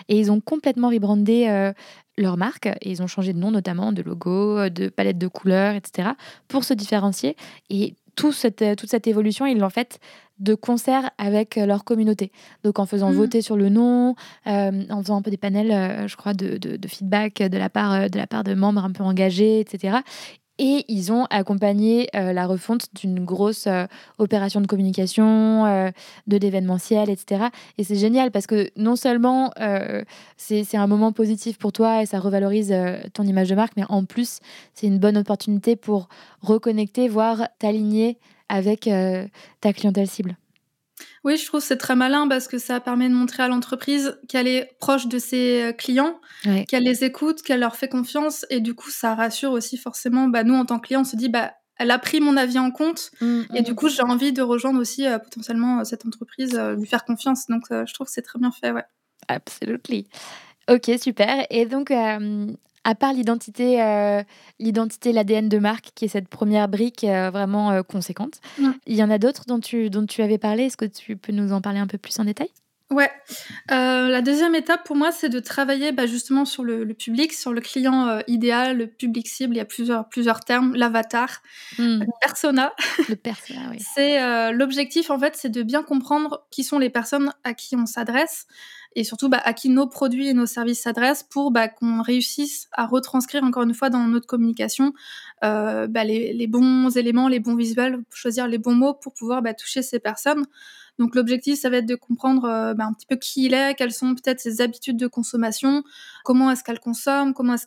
[0.10, 1.72] et ils ont complètement rebrandé,
[2.18, 5.76] leur marque et ils ont changé de nom notamment, de logo, de palette de couleurs
[5.76, 6.16] et cetera,
[6.48, 7.36] pour se différencier.
[7.70, 10.00] Et tout cette, heu, toute cette évolution, ils l'ont faite
[10.40, 12.32] de concert avec, heu, leur communauté.
[12.66, 13.14] Donc en faisant Mmh.
[13.14, 16.78] voter sur le nom, hem, en faisant un peu des panels, je crois de de
[16.78, 20.04] de feedback de la part, de la part de membres un peu engagés et cetera
[20.60, 25.92] et ils ont accompagné, heu, la refonte d'une grosse, heu, opération de communication, heu,
[26.28, 29.52] de l'événementiel et cetera et c'est génial parce que non seulement,
[30.38, 32.74] c'est un moment positif pour toi et ça revalorise,
[33.14, 34.40] ton image de marque, mais en plus,
[34.74, 36.08] c'est une bonne opportunité pour
[36.42, 38.18] reconnecter, voire t'aligner
[38.50, 38.90] avec,
[39.62, 40.38] ta clientèle cible.
[41.24, 44.48] Oui, je trouve c'est très malin parce que ça permet de montrer à l'entreprise qu'elle
[44.48, 46.68] est proche de ses, heu, clients, Ouais.
[46.68, 50.44] qu'elle les écoute, qu'elle leur fait confiance et du coup, ça rassure aussi forcément, bah,
[50.44, 52.72] nous en tant que clients, on se dit: «Bah, elle a pris mon avis en
[52.72, 56.60] compte Mmh et du coup, j'ai envie de rejoindre aussi, heu, potentiellement, heu, cette entreprise,
[56.78, 58.84] lui faire confiance», donc je trouve que c'est très bien fait, ouais.
[59.30, 60.08] Absolutely.
[60.70, 61.92] OK, super et donc
[62.88, 64.24] à part l'identité, heu,
[64.60, 68.72] l'identité, l'ADN de marque qui est cette 1re brique, heu, vraiment, heu, conséquente, Mmh.
[68.88, 70.64] il y en a d'autres dont tu dont tu avais parlé?
[70.66, 72.50] Est-ce que tu peux nous en parler un peu plus en détail?
[72.90, 73.12] Ouais,
[73.70, 77.34] heu, la 2e étape pour moi, c'est de travailler, bah, justement sur le le public,
[77.34, 79.56] sur le client, heu, idéal, le public cible.
[79.56, 81.42] Il y a plusieurs plusieurs termes, l'avatar,
[81.78, 82.08] Mmh.
[82.08, 82.74] le persona.
[83.08, 83.88] Le persona, oui.
[83.96, 87.76] C'est, heu, l'objectif en fait, c'est de bien comprendre qui sont les personnes à qui
[87.78, 88.48] on s'adresse
[88.96, 92.70] et surtout, bah, à qui nos produits et nos services s'adressent pour, bah, qu'on réussisse
[92.74, 94.94] à retranscrire encore une fois dans notre communication,
[95.46, 99.42] heu, bah, les les bons éléments, les bons visuels, choisir les bons mots pour pouvoir,
[99.44, 100.46] bah, toucher ces personnes.
[101.00, 103.76] Donc l'objectif, ça va être de comprendre, heu, bah, un petit peu qui il est,
[103.76, 105.84] quelles sont peut-être ses habitudes de consommation,
[106.24, 107.66] comment est-ce qu'elle consomme, comment est-ce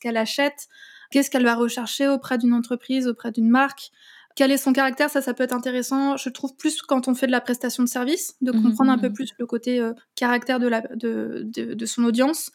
[0.00, 0.68] qu'elle achète,
[1.10, 3.90] qu'est-ce qu'elle va rechercher auprès d'une entreprise, auprès d'une marque,
[4.36, 5.08] quel est son caractère.
[5.10, 7.88] Ça, ça peut être intéressant, je trouve, plus quand on fait de la prestation de
[7.88, 8.62] service, de Mmh mh.
[8.62, 9.16] comprendre un Mmh peu mh.
[9.16, 12.50] plus le côté, heu, caractère de la de de de son audience,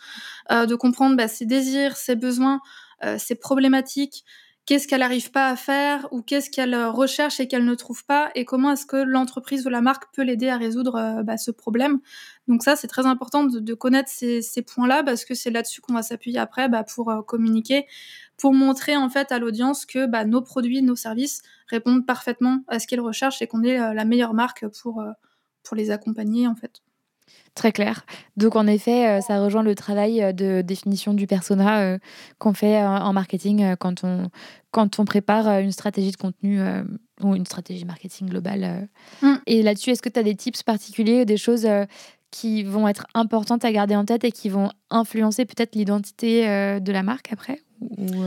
[0.51, 2.61] heu, de comprendre, bah, ses désirs, ses besoins,
[3.05, 4.25] heu, ses problématiques.
[4.71, 8.05] Qu'est-ce qu'elle arrive pas à faire ou qu'est-ce qu'elle, heu, recherche et qu'elle ne trouve
[8.05, 11.35] pas et comment est-ce que l'entreprise ou la marque peut l'aider à résoudre, heu, bah,
[11.35, 11.99] ce problème.
[12.47, 16.03] Donc ça, c'est très important de connaître ces points-là parce que c'est là-dessus qu'on va
[16.03, 17.85] s'appuyer après, bah, pour, heu, communiquer,
[18.37, 22.79] pour montrer en fait à l'audience que, bah, nos produits, nos services répondent parfaitement à
[22.79, 25.03] ce qu'ils recherchent et qu'on est, la meilleure marque pour,
[25.63, 26.81] pour les accompagner, en fait.
[27.53, 28.05] Très clair.
[28.37, 31.99] Donc en effet, heu, ça rejoint le travail, heu, de définition du persona, heu,
[32.39, 34.29] qu'on fait en marketing, quand on
[34.71, 36.61] quand on prépare, une stratégie de contenu,
[37.21, 38.87] ou une stratégie marketing globale,
[39.21, 39.33] Mmh.
[39.45, 41.67] et là-dessus, est-ce que tu as des tips particuliers, des choses,
[42.31, 46.45] qui vont être importantes à garder en tête et qui vont influencer peut-être l'identité,
[46.79, 47.59] de la marque après?
[47.81, 48.23] Ou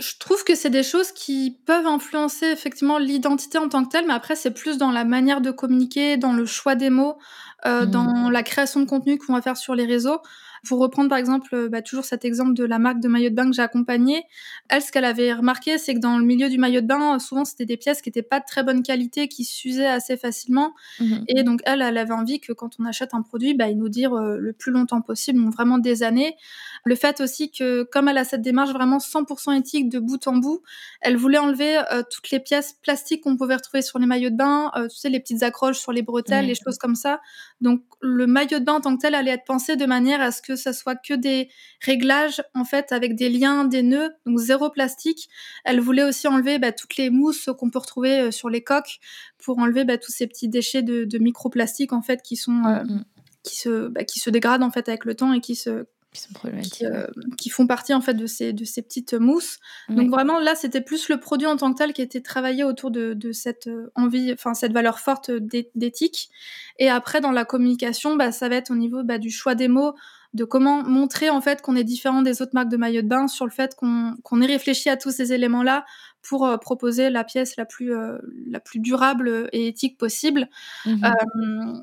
[0.00, 4.06] Je trouve que c'est des choses qui peuvent influencer effectivement l'identité en tant que telle,
[4.08, 7.16] mais après c'est plus dans la manière de communiquer, dans le choix des mots,
[7.64, 7.86] heu, Mmh.
[7.86, 10.18] dans la création de contenu qu'on va faire sur les réseaux.
[10.66, 13.34] Pour reprendre par exemple, heu, bah, toujours cet exemple de la marque de maillot de
[13.34, 14.24] bain que j'ai accompagnée.
[14.68, 17.44] Elle, ce qu'elle avait remarqué, c'est que dans le milieu du maillot de bain, souvent
[17.44, 21.14] c'était des pièces qui étaient pas de très bonne qualité, qui s'usaient assez facilement Mmh
[21.14, 21.28] mh.
[21.28, 23.88] et donc elle, elle avait envie que quand on achète un produit, bah, il nous
[23.88, 26.36] dure, heu, le plus longtemps possible, donc vraiment des années.
[26.84, 30.26] Le fait aussi que comme elle a cette démarche vraiment 100 % éthique de bout
[30.28, 30.62] en bout,
[31.00, 34.36] elle voulait enlever, heu, toutes les pièces plastiques qu'on pouvait retrouver sur les maillots de
[34.36, 37.20] bain, tu sais les petites accroches sur les bretelles, les choses comme ça.
[37.60, 40.30] Donc le maillot de bain en tant que tel allait être pensé de manière à
[40.32, 41.48] ce que ça soit que des
[41.80, 45.28] réglages en fait avec des liens, des nœuds, donc 0 plastique.
[45.64, 48.98] Elle voulait aussi enlever, bah, toutes les mousses qu'on peut retrouver, heu, sur les coques
[49.38, 52.66] pour enlever, bah, tous ces petits déchets de de microplastiques en fait qui sont, Mmh
[52.68, 53.04] heu, mh.
[53.42, 55.84] qui se, bah, qui se dégradent en fait avec le temps et qui se
[57.36, 59.58] qui, font partie en fait de ces, de ces petites mousses.
[59.88, 62.90] Donc vraiment là, c'était plus le produit en tant que tel qui était travaillé autour
[62.92, 66.30] de, de cette envie, enfin cette valeur forte d'éthique.
[66.78, 69.68] Et après, dans la communication, bah, ça va être au niveau bah, du choix des
[69.68, 69.94] mots,
[70.34, 73.28] de comment montrer en fait qu'on est différent des autres marques de maillot de bain
[73.28, 75.84] sur le fait qu'on qu'on ait réfléchi à tous ces éléments-là
[76.22, 78.18] pour euh, proposer la pièce la plus, euh,
[78.48, 80.48] la plus durable et éthique possible.
[80.86, 81.80] Mmh euh,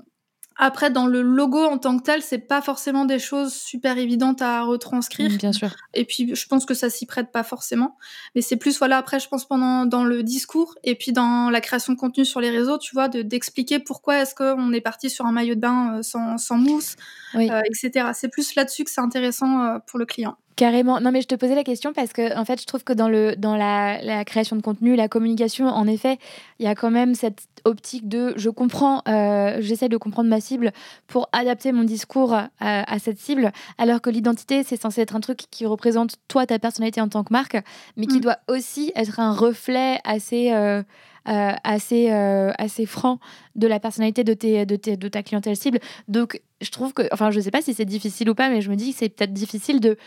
[0.57, 4.41] après, dans le logo en tant que tel, c'est pas forcément des choses super évidentes
[4.41, 5.31] à retranscrire.
[5.37, 5.69] Bien sûr.
[5.93, 7.97] Et puis, je pense que ça s'y prête pas forcément.
[8.35, 11.61] Mais c'est plus, voilà, après, je pense pendant dans le discours et puis dans la
[11.61, 15.25] création de contenu sur les réseaux, tu vois, d'expliquer pourquoi est-ce qu'on est parti sur
[15.25, 16.95] un maillot de bain sans, sans mousse,
[17.33, 18.11] etc.
[18.13, 20.37] C'est plus là-dessus que c'est intéressant pour le client.
[20.55, 20.99] Carrément.
[20.99, 23.09] Non, mais je te posais la question parce que, en fait, je trouve que dans,
[23.09, 26.17] le, dans la, création de contenu, la communication, en effet,
[26.59, 30.41] il y a quand même cette optique de je comprends, euh, j'essaie de comprendre ma
[30.41, 30.71] cible
[31.07, 35.39] pour adapter mon discours à, cette cible, alors que l'identité, c'est censé être un truc
[35.49, 37.57] qui représente toi, ta personnalité en tant que marque,
[37.97, 38.21] mais qui mm.
[38.21, 40.51] doit aussi être un reflet assez.
[40.51, 40.83] Euh,
[41.29, 43.19] euh, assez, assez franc
[43.53, 45.77] de la personnalité de, tes, de, tes, de ta clientèle cible.
[46.07, 48.71] Donc, je trouve que, enfin, je sais pas si c'est difficile ou pas, mais je
[48.71, 49.97] me dis que c'est peut-être difficile de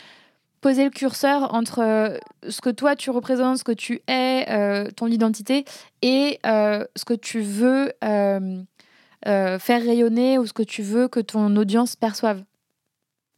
[0.65, 2.17] poser le curseur entre euh,
[2.49, 5.63] ce que toi tu représentes, ce que tu es, euh, ton identité,
[6.01, 11.55] et euh, ce que tu veux faire rayonner ou ce que tu veux que ton
[11.55, 12.43] audience perçoive.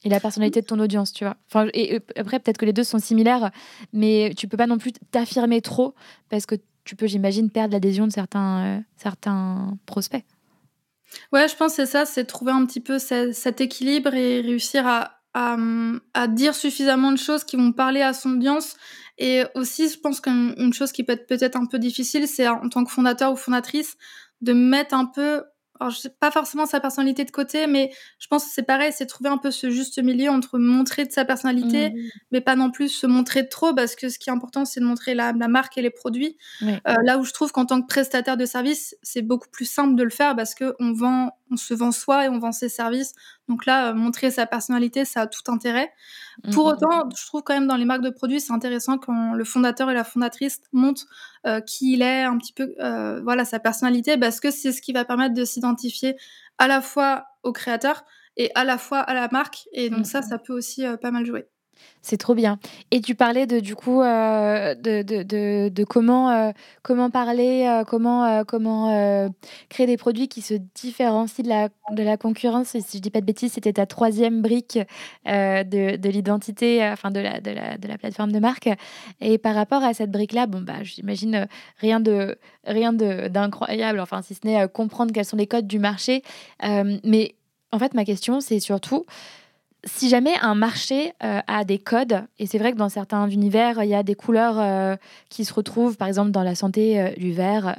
[0.05, 1.36] Et la personnalité de ton audience, tu vois.
[1.49, 3.51] Enfin, et après, peut-être que les deux sont similaires,
[3.91, 5.95] mais tu peux pas non plus t'affirmer trop
[6.30, 6.55] parce que
[6.86, 10.23] tu peux, j'imagine, perdre l'adhésion de certains, certains prospects.
[11.34, 14.88] Ouais, je pense que c'est ça, c'est trouver un petit peu cet équilibre et réussir
[14.88, 18.75] à à, dire suffisamment de choses qui vont parler à son audience.
[19.19, 22.69] Et aussi, je pense qu'une chose qui peut être peut-être un peu difficile, c'est en
[22.69, 23.97] tant que fondateur ou fondatrice,
[24.41, 25.43] de mettre un peu
[25.80, 28.91] alors je sais pas forcément sa personnalité de côté, mais je pense que c'est pareil,
[28.95, 31.93] c'est trouver un peu ce juste milieu entre montrer de sa personnalité, mmh.
[32.32, 34.80] mais pas non plus se montrer de trop, parce que ce qui est important, c'est
[34.80, 36.38] de montrer la, marque et les produits.
[36.63, 39.95] Euh, là où je trouve qu'en tant que prestataire de service, c'est beaucoup plus simple
[39.95, 42.70] de le faire parce que on vend, on se vend soi et on vend ses
[42.70, 43.14] services.
[43.48, 45.91] Donc là, euh, montrer sa personnalité, ça a tout intérêt.
[46.43, 48.98] Mmh, Pour mmh, autant, je trouve quand même dans les marques de produits, c'est intéressant
[48.98, 51.08] quand le fondateur et la fondatrice montrent
[51.45, 52.76] euh, qui il est, un petit peu,
[53.24, 56.16] voilà, sa personnalité, parce que c'est ce qui va permettre de s'identifier
[56.58, 58.04] à la fois au créateur
[58.36, 59.68] et à la fois à la marque.
[59.72, 61.48] Et donc ça, ça peut aussi pas mal jouer.
[62.07, 62.57] C'est trop bien.
[62.91, 65.23] Et tu parlais de du coup euh, de, de,
[65.67, 66.51] de, comment euh,
[66.82, 69.30] comment parler, euh, comment comment
[69.67, 72.75] créer des produits qui se différencient de la de la concurrence.
[72.75, 74.80] Et si je dis pas de bêtises, c'était ta troisième brique
[75.25, 78.69] de, de l'identité, enfin de la, de la de la plateforme de marque.
[79.19, 81.45] Et par rapport à cette brique là, bon bah j'imagine
[81.78, 83.99] rien de rien d'incroyable.
[83.99, 86.21] Enfin si ce n'est comprendre quels sont les codes du marché.
[86.61, 87.36] mais
[87.73, 89.05] en fait ma question c'est surtout
[89.84, 93.84] si jamais un marché euh, a des codes, et c'est vrai que dans certains univers,
[93.84, 94.95] il y a des couleurs euh,
[95.30, 97.75] qui se retrouvent, par exemple dans la santé euh, du vert,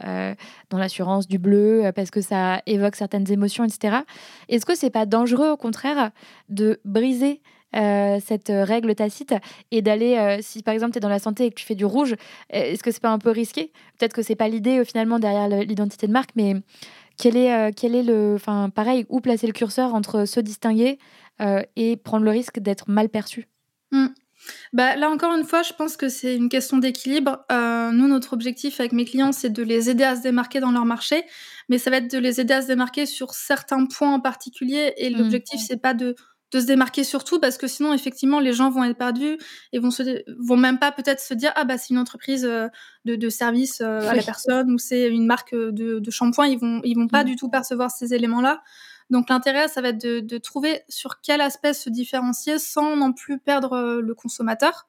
[0.70, 3.99] dans l'assurance du bleu, parce que ça évoque certaines émotions, etc.
[4.49, 6.11] Est-ce que c'est pas dangereux, au contraire,
[6.49, 7.40] de briser
[7.72, 9.34] cette règle tacite
[9.70, 11.84] et d'aller, si par exemple tu es dans la santé et que tu fais du
[11.84, 12.14] rouge,
[12.51, 13.72] est-ce que c'est pas un peu risqué?
[13.99, 16.55] Peut-être que c'est pas l'idée finalement derrière l'identité de marque, mais
[17.18, 20.99] quel est, quel est le, enfin pareil, où placer le curseur entre se distinguer
[21.41, 23.49] euh, et prendre le risque d'être mal perçu
[23.93, 24.07] mmh.
[24.72, 27.45] Bah, là encore une fois, je pense que c'est une question d'équilibre.
[27.51, 30.70] Euh, nous, notre objectif avec mes clients, c'est de les aider à se démarquer dans
[30.70, 31.24] leur marché,
[31.68, 34.95] mais ça va être de les aider à se démarquer sur certains points en particulier.
[34.97, 35.18] Et mmh.
[35.18, 36.14] l'objectif, c'est pas de,
[36.53, 39.39] de se démarquer sur tout, parce que sinon, effectivement, les gens vont être perdus
[39.72, 40.03] et vont se
[40.39, 42.68] vont même pas peut-être se dire ah bah c'est une entreprise euh,
[43.05, 46.47] de, de service à la personne ou c'est une marque de, de shampoing.
[46.47, 47.26] Ils vont ils vont pas mmh.
[47.26, 48.62] du tout percevoir ces éléments-là.
[49.11, 53.39] Donc l'intérêt, ça va être de, trouver sur quel aspect se différencier sans non plus
[53.39, 54.87] perdre euh, le consommateur.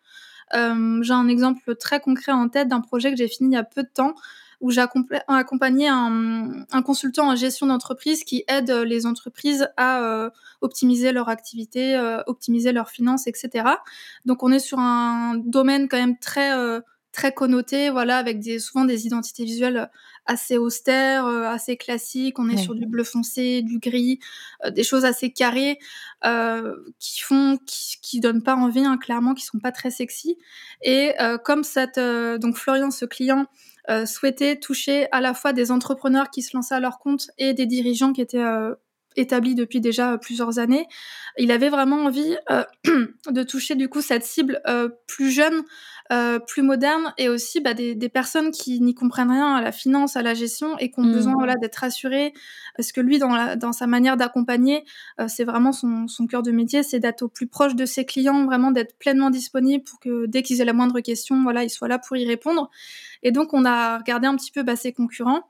[0.54, 3.58] Euh, j'ai un exemple très concret en tête d'un projet que j'ai fini il y
[3.58, 4.16] a peu de temps
[4.62, 4.82] où j'ai
[5.28, 11.98] accompagné un, consultant en gestion d'entreprise qui aide les entreprises à euh, optimiser leur activité,
[12.28, 13.70] optimiser leurs finances, etc.
[14.26, 16.52] Donc on est sur un domaine quand même très
[17.12, 19.90] très connoté, voilà, avec des, souvent des identités visuelles
[20.26, 22.38] assez austères, euh, assez classiques.
[22.38, 24.20] On est sur du bleu foncé, du gris,
[24.64, 25.80] euh, des choses assez carrées
[26.26, 30.38] euh, qui font, qui, qui donnent pas envie, hein, clairement, qui sont pas très sexy.
[30.84, 33.46] Et comme cette, donc Florian, ce client,
[34.06, 37.66] souhaitait toucher à la fois des entrepreneurs qui se lançaient à leur compte et des
[37.66, 38.46] dirigeants qui étaient
[39.20, 40.88] établi depuis déjà plusieurs années.
[41.38, 42.36] Il avait vraiment envie
[43.30, 44.62] de toucher du coup cette cible
[45.08, 45.64] plus jeune,
[46.48, 50.22] plus moderne et aussi bah, des, personnes qui n'y comprennent rien à la finance, à
[50.22, 51.38] la gestion et qui ont besoin mmh.
[51.38, 52.34] voilà, d'être rassurées
[52.76, 54.86] parce que lui, dans, dans sa manière d'accompagner,
[55.28, 58.46] c'est vraiment son, son cœur de métier, c'est d'être au plus proche de ses clients,
[58.46, 61.88] vraiment d'être pleinement disponible pour que dès qu'ils aient la moindre question, voilà, il soit
[61.88, 62.70] là pour y répondre.
[63.24, 65.44] Et donc, on a regardé un petit peu bah, ses concurrents.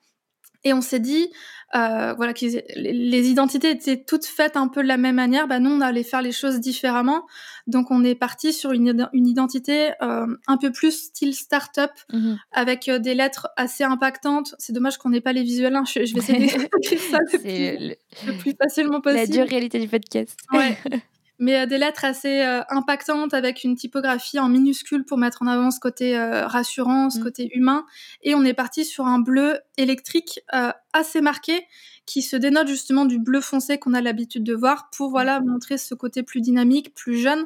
[0.64, 1.30] Et on s'est dit,
[1.76, 2.46] euh, voilà, que
[2.76, 5.48] les identités étaient toutes faites un peu de la même manière.
[5.48, 7.26] Bah, nous, on allait faire les choses différemment.
[7.68, 12.36] Donc, on est parti sur une, une identité euh, un peu plus style start-up, mmh
[12.52, 14.56] avec euh, des lettres assez impactantes.
[14.58, 15.76] C'est dommage qu'on n'ait pas les visuels.
[15.76, 15.84] Hein.
[15.86, 16.50] Je, vais essayer de
[17.12, 17.96] ça le,
[18.26, 19.22] le, plus facilement possible.
[19.22, 20.38] La dure réalité du podcast.
[20.52, 20.78] Ouais.
[21.40, 25.48] mais euh, des lettres assez euh, impactantes avec une typographie en minuscule pour mettre en
[25.48, 27.24] avant ce côté euh, rassurant, ce mmh.
[27.24, 27.86] côté humain.
[28.22, 30.42] Et on est parti sur un bleu électrique
[30.94, 31.66] assez marqué
[32.10, 35.78] qui se dénote justement du bleu foncé qu'on a l'habitude de voir pour voilà montrer
[35.78, 37.46] ce côté plus dynamique, plus jeune.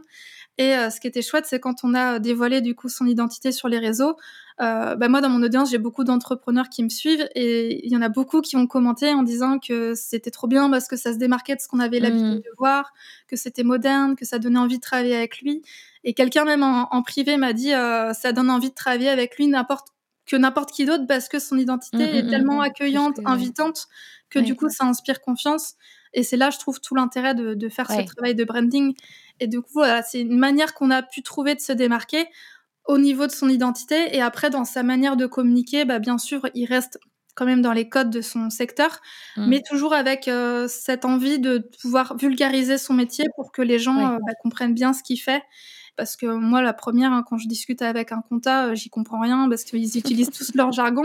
[0.57, 3.67] Et ce qui était chouette, c'est quand on a dévoilé du coup son identité sur
[3.67, 4.15] les réseaux,
[4.61, 7.97] euh, bah moi, dans mon audience, j'ai beaucoup d'entrepreneurs qui me suivent et il y
[7.97, 11.11] en a beaucoup qui ont commenté en disant que c'était trop bien parce que ça
[11.11, 12.41] se démarquait de ce qu'on avait l'habitude mmh.
[12.41, 12.93] de voir,
[13.27, 15.63] que c'était moderne, que ça donnait envie de travailler avec lui.
[16.03, 19.47] Et quelqu'un même en, privé m'a dit euh, ça donne envie de travailler avec lui
[19.47, 19.87] n'importe
[20.25, 23.87] que n'importe qui d'autre parce que son identité mmh, est mmh, tellement accueillante, invitante
[24.29, 25.75] que du coup ça inspire confiance.
[26.13, 28.93] Et c'est là, je trouve, tout l'intérêt de, de faire ce travail de branding.
[29.39, 32.27] Et du coup, voilà, c'est une manière qu'on a pu trouver de se démarquer
[32.85, 36.47] au niveau de son identité et après dans sa manière de communiquer, bah, bien sûr,
[36.53, 36.99] il reste
[37.35, 38.99] quand même dans les codes de son secteur,
[39.37, 39.47] mmh.
[39.47, 43.97] mais toujours avec euh, cette envie de pouvoir vulgariser son métier pour que les gens
[43.97, 45.41] euh, bah, comprennent bien ce qu'il fait.
[45.95, 49.19] Parce que moi, la première, hein, quand je discute avec un compta, euh, j'y comprends
[49.21, 51.03] rien parce qu'ils utilisent tous leur jargon.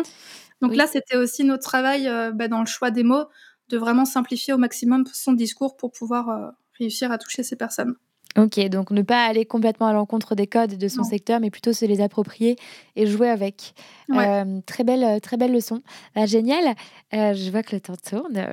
[0.63, 3.27] Donc là, c'était aussi notre travail bah, dans le choix des mots,
[3.69, 7.95] de vraiment simplifier au maximum son discours pour pouvoir réussir à toucher ces personnes.
[8.37, 11.73] Ok, donc ne pas aller complètement à l'encontre des codes de son secteur, mais plutôt
[11.73, 12.57] se les approprier
[12.95, 13.75] et jouer avec.
[14.11, 15.83] Euh, très belle, très belle leçon.
[16.15, 16.75] Ah, génial.
[17.15, 18.47] Euh, je vois que le temps tourne.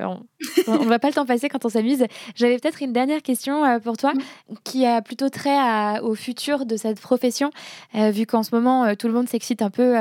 [0.66, 2.04] On ne va pas le temps passer quand on s'amuse.
[2.34, 4.54] J'avais peut-être une dernière question euh, pour toi, mm.
[4.64, 7.50] qui a plutôt trait au futur de cette profession,
[7.94, 9.96] vu qu'en ce moment tout le monde s'excite un peu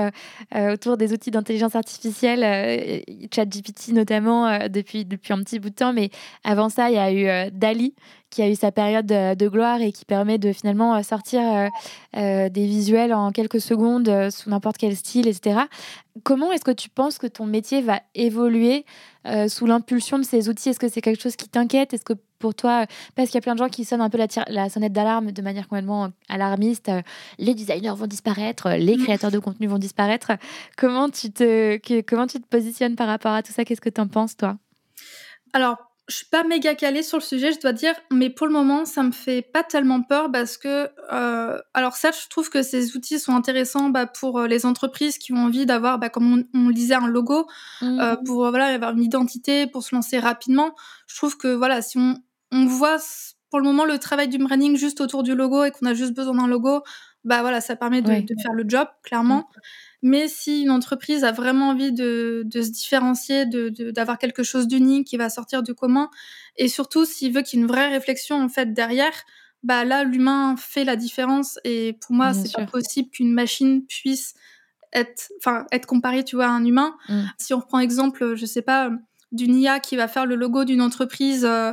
[0.54, 3.04] autour des outils d'intelligence artificielle,
[3.34, 6.10] ChatGPT notamment depuis depuis un petit bout de temps, mais
[6.44, 7.12] avant ça, il y a
[7.48, 7.94] eu Dali
[8.30, 11.68] qui a eu sa période de, gloire et qui permet de finalement euh, sortir euh,
[12.18, 15.62] euh, des visuels en quelques secondes sous n'importe quel style, etc.
[16.24, 18.86] Comment est-ce que tu penses que ton métier va évoluer
[19.48, 20.70] sous l'impulsion de ces outils?
[20.70, 21.94] Est-ce que c'est quelque chose qui t'inquiète?
[21.94, 24.18] Est-ce que pour toi, parce qu'il y a plein de gens qui sonnent un peu
[24.18, 26.92] la, la sonnette d'alarme de manière complètement alarmiste,
[27.38, 30.32] les designers vont disparaître, les créateurs de contenu vont disparaître.
[30.78, 33.66] Comment tu te, comment tu te positionnes par rapport à tout ça?
[33.66, 34.58] Qu'est-ce que tu en penses, toi?
[35.54, 38.54] Alors, je suis pas méga calée sur le sujet, je dois dire, mais pour le
[38.54, 42.62] moment, ça me fait pas tellement peur parce que, euh, alors certes, je trouve que
[42.62, 46.32] ces outils sont intéressants bah, pour euh, les entreprises qui ont envie d'avoir, bah, comme
[46.32, 47.48] on, on, lisait, un logo,
[47.82, 48.00] mmh.
[48.00, 50.76] euh, pour voilà avoir une identité, pour se lancer rapidement.
[51.08, 52.98] Je trouve que voilà, si on, on voit
[53.50, 56.14] pour le moment le travail du branding juste autour du logo et qu'on a juste
[56.14, 56.84] besoin d'un logo,
[57.24, 59.40] bah voilà, ça permet de, de faire le job clairement.
[59.40, 59.60] Mmh.
[60.08, 65.18] Mais si une entreprise a vraiment envie de, se différencier, d'avoir quelque chose d'unique qui
[65.18, 66.12] va sortir du commun,
[66.58, 69.14] et surtout s'il veut qu'il y ait une vraie réflexion en fait derrière,
[69.64, 71.58] bah là l'humain fait la différence.
[71.64, 74.36] Et pour moi, c'est pas possible qu'une machine puisse
[74.94, 76.96] être, enfin, être comparée, tu vois, à un humain.
[77.10, 77.22] Mmh.
[77.40, 78.92] Si on reprend exemple, je sais pas,
[79.32, 81.46] d'une IA qui va faire le logo d'une entreprise.
[81.46, 81.72] Euh,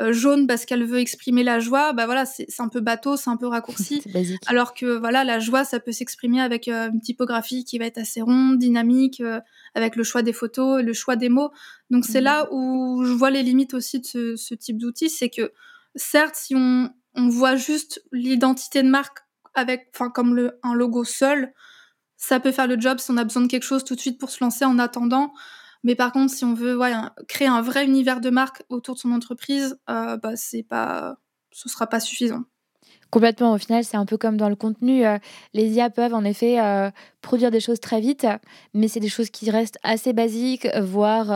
[0.00, 3.30] euh, jaune parce qu'elle veut exprimer la joie, bah voilà, c'est un peu bateau, c'est
[3.30, 4.02] un peu raccourci.
[4.46, 7.98] Alors que voilà, la joie, ça peut s'exprimer avec euh, une typographie qui va être
[7.98, 9.40] assez ronde, dynamique, euh,
[9.74, 11.50] avec le choix des photos, le choix des mots.
[11.90, 12.24] Donc c'est mmh.
[12.24, 15.52] là où je vois les limites aussi de ce, type d'outil, c'est que
[15.94, 19.18] certes, si on, on voit juste l'identité de marque
[19.54, 21.52] avec, enfin comme le, un logo seul,
[22.16, 24.18] ça peut faire le job si on a besoin de quelque chose tout de suite
[24.18, 25.32] pour se lancer en attendant.
[25.84, 26.78] Mais par contre, si on veut
[27.28, 31.16] créer un vrai univers de marque autour de son entreprise, euh, bah, c'est pas,
[31.50, 32.44] ce sera pas suffisant.
[33.10, 33.52] Complètement.
[33.52, 35.04] Au final, c'est un peu comme dans le contenu.
[35.04, 35.18] Euh,
[35.52, 38.26] les IA peuvent en effet euh, produire des choses très vite,
[38.74, 41.26] mais c'est des choses qui restent assez basiques, voire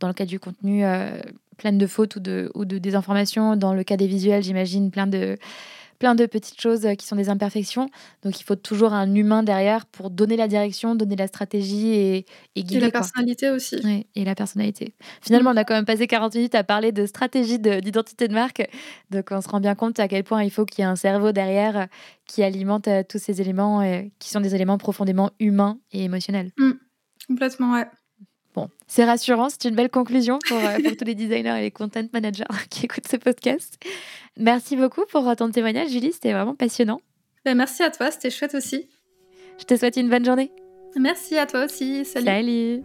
[0.00, 0.84] dans le cas du contenu,
[1.56, 3.56] pleines de fautes ou de, ou de désinformations.
[3.56, 5.38] Dans le cas des visuels, j'imagine plein de
[5.98, 7.88] plein de petites choses euh, qui sont des imperfections.
[8.22, 12.26] Donc il faut toujours un humain derrière pour donner la direction, donner la stratégie et,
[12.54, 12.76] et guider.
[12.76, 14.06] Et la personnalité aussi.
[14.14, 14.94] et la personnalité.
[15.22, 18.68] Finalement, on a quand même passé 40 minutes à parler de stratégie d'identité de, marque.
[19.10, 20.96] Donc on se rend bien compte à quel point il faut qu'il y ait un
[20.96, 21.86] cerveau derrière euh,
[22.26, 23.58] qui alimente euh, tous ces éléments
[24.18, 26.52] qui sont des éléments profondément humains et émotionnels.
[26.58, 26.72] Mmh.
[27.28, 27.86] Complètement, ouais.
[28.58, 31.70] Bon, c'est rassurant, c'est une belle conclusion pour, euh, pour tous les designers et les
[31.70, 33.78] content managers qui écoutent ce podcast.
[34.36, 37.00] Merci beaucoup pour ton témoignage, Julie, c'était vraiment passionnant.
[37.44, 38.88] Ben, merci à toi, c'était chouette aussi.
[39.60, 40.50] Je te souhaite une bonne journée.
[40.96, 42.04] Merci à toi aussi.
[42.04, 42.26] Salut.
[42.26, 42.82] Salut.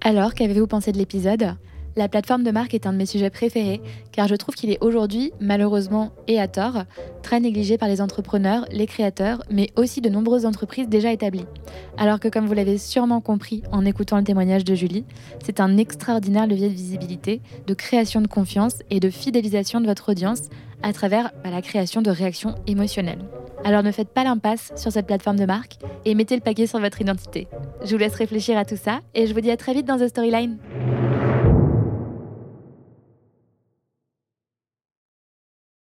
[0.00, 1.54] Alors, qu'avez-vous pensé de l'épisode?
[1.98, 3.80] La plateforme de marque est un de mes sujets préférés,
[4.12, 6.84] car je trouve qu'il est aujourd'hui, malheureusement et à tort,
[7.24, 11.44] très négligé par les entrepreneurs, les créateurs, mais aussi de nombreuses entreprises déjà établies.
[11.96, 15.04] Alors que, comme vous l'avez sûrement compris en écoutant le témoignage de Julie,
[15.44, 20.12] c'est un extraordinaire levier de visibilité, de création de confiance et de fidélisation de votre
[20.12, 20.42] audience
[20.84, 23.24] à travers bah, la création de réactions émotionnelles.
[23.64, 26.78] Alors ne faites pas l'impasse sur cette plateforme de marque et mettez le paquet sur
[26.78, 27.48] votre identité.
[27.84, 29.98] Je vous laisse réfléchir à tout ça et je vous dis à très vite dans
[29.98, 30.58] The Storyline.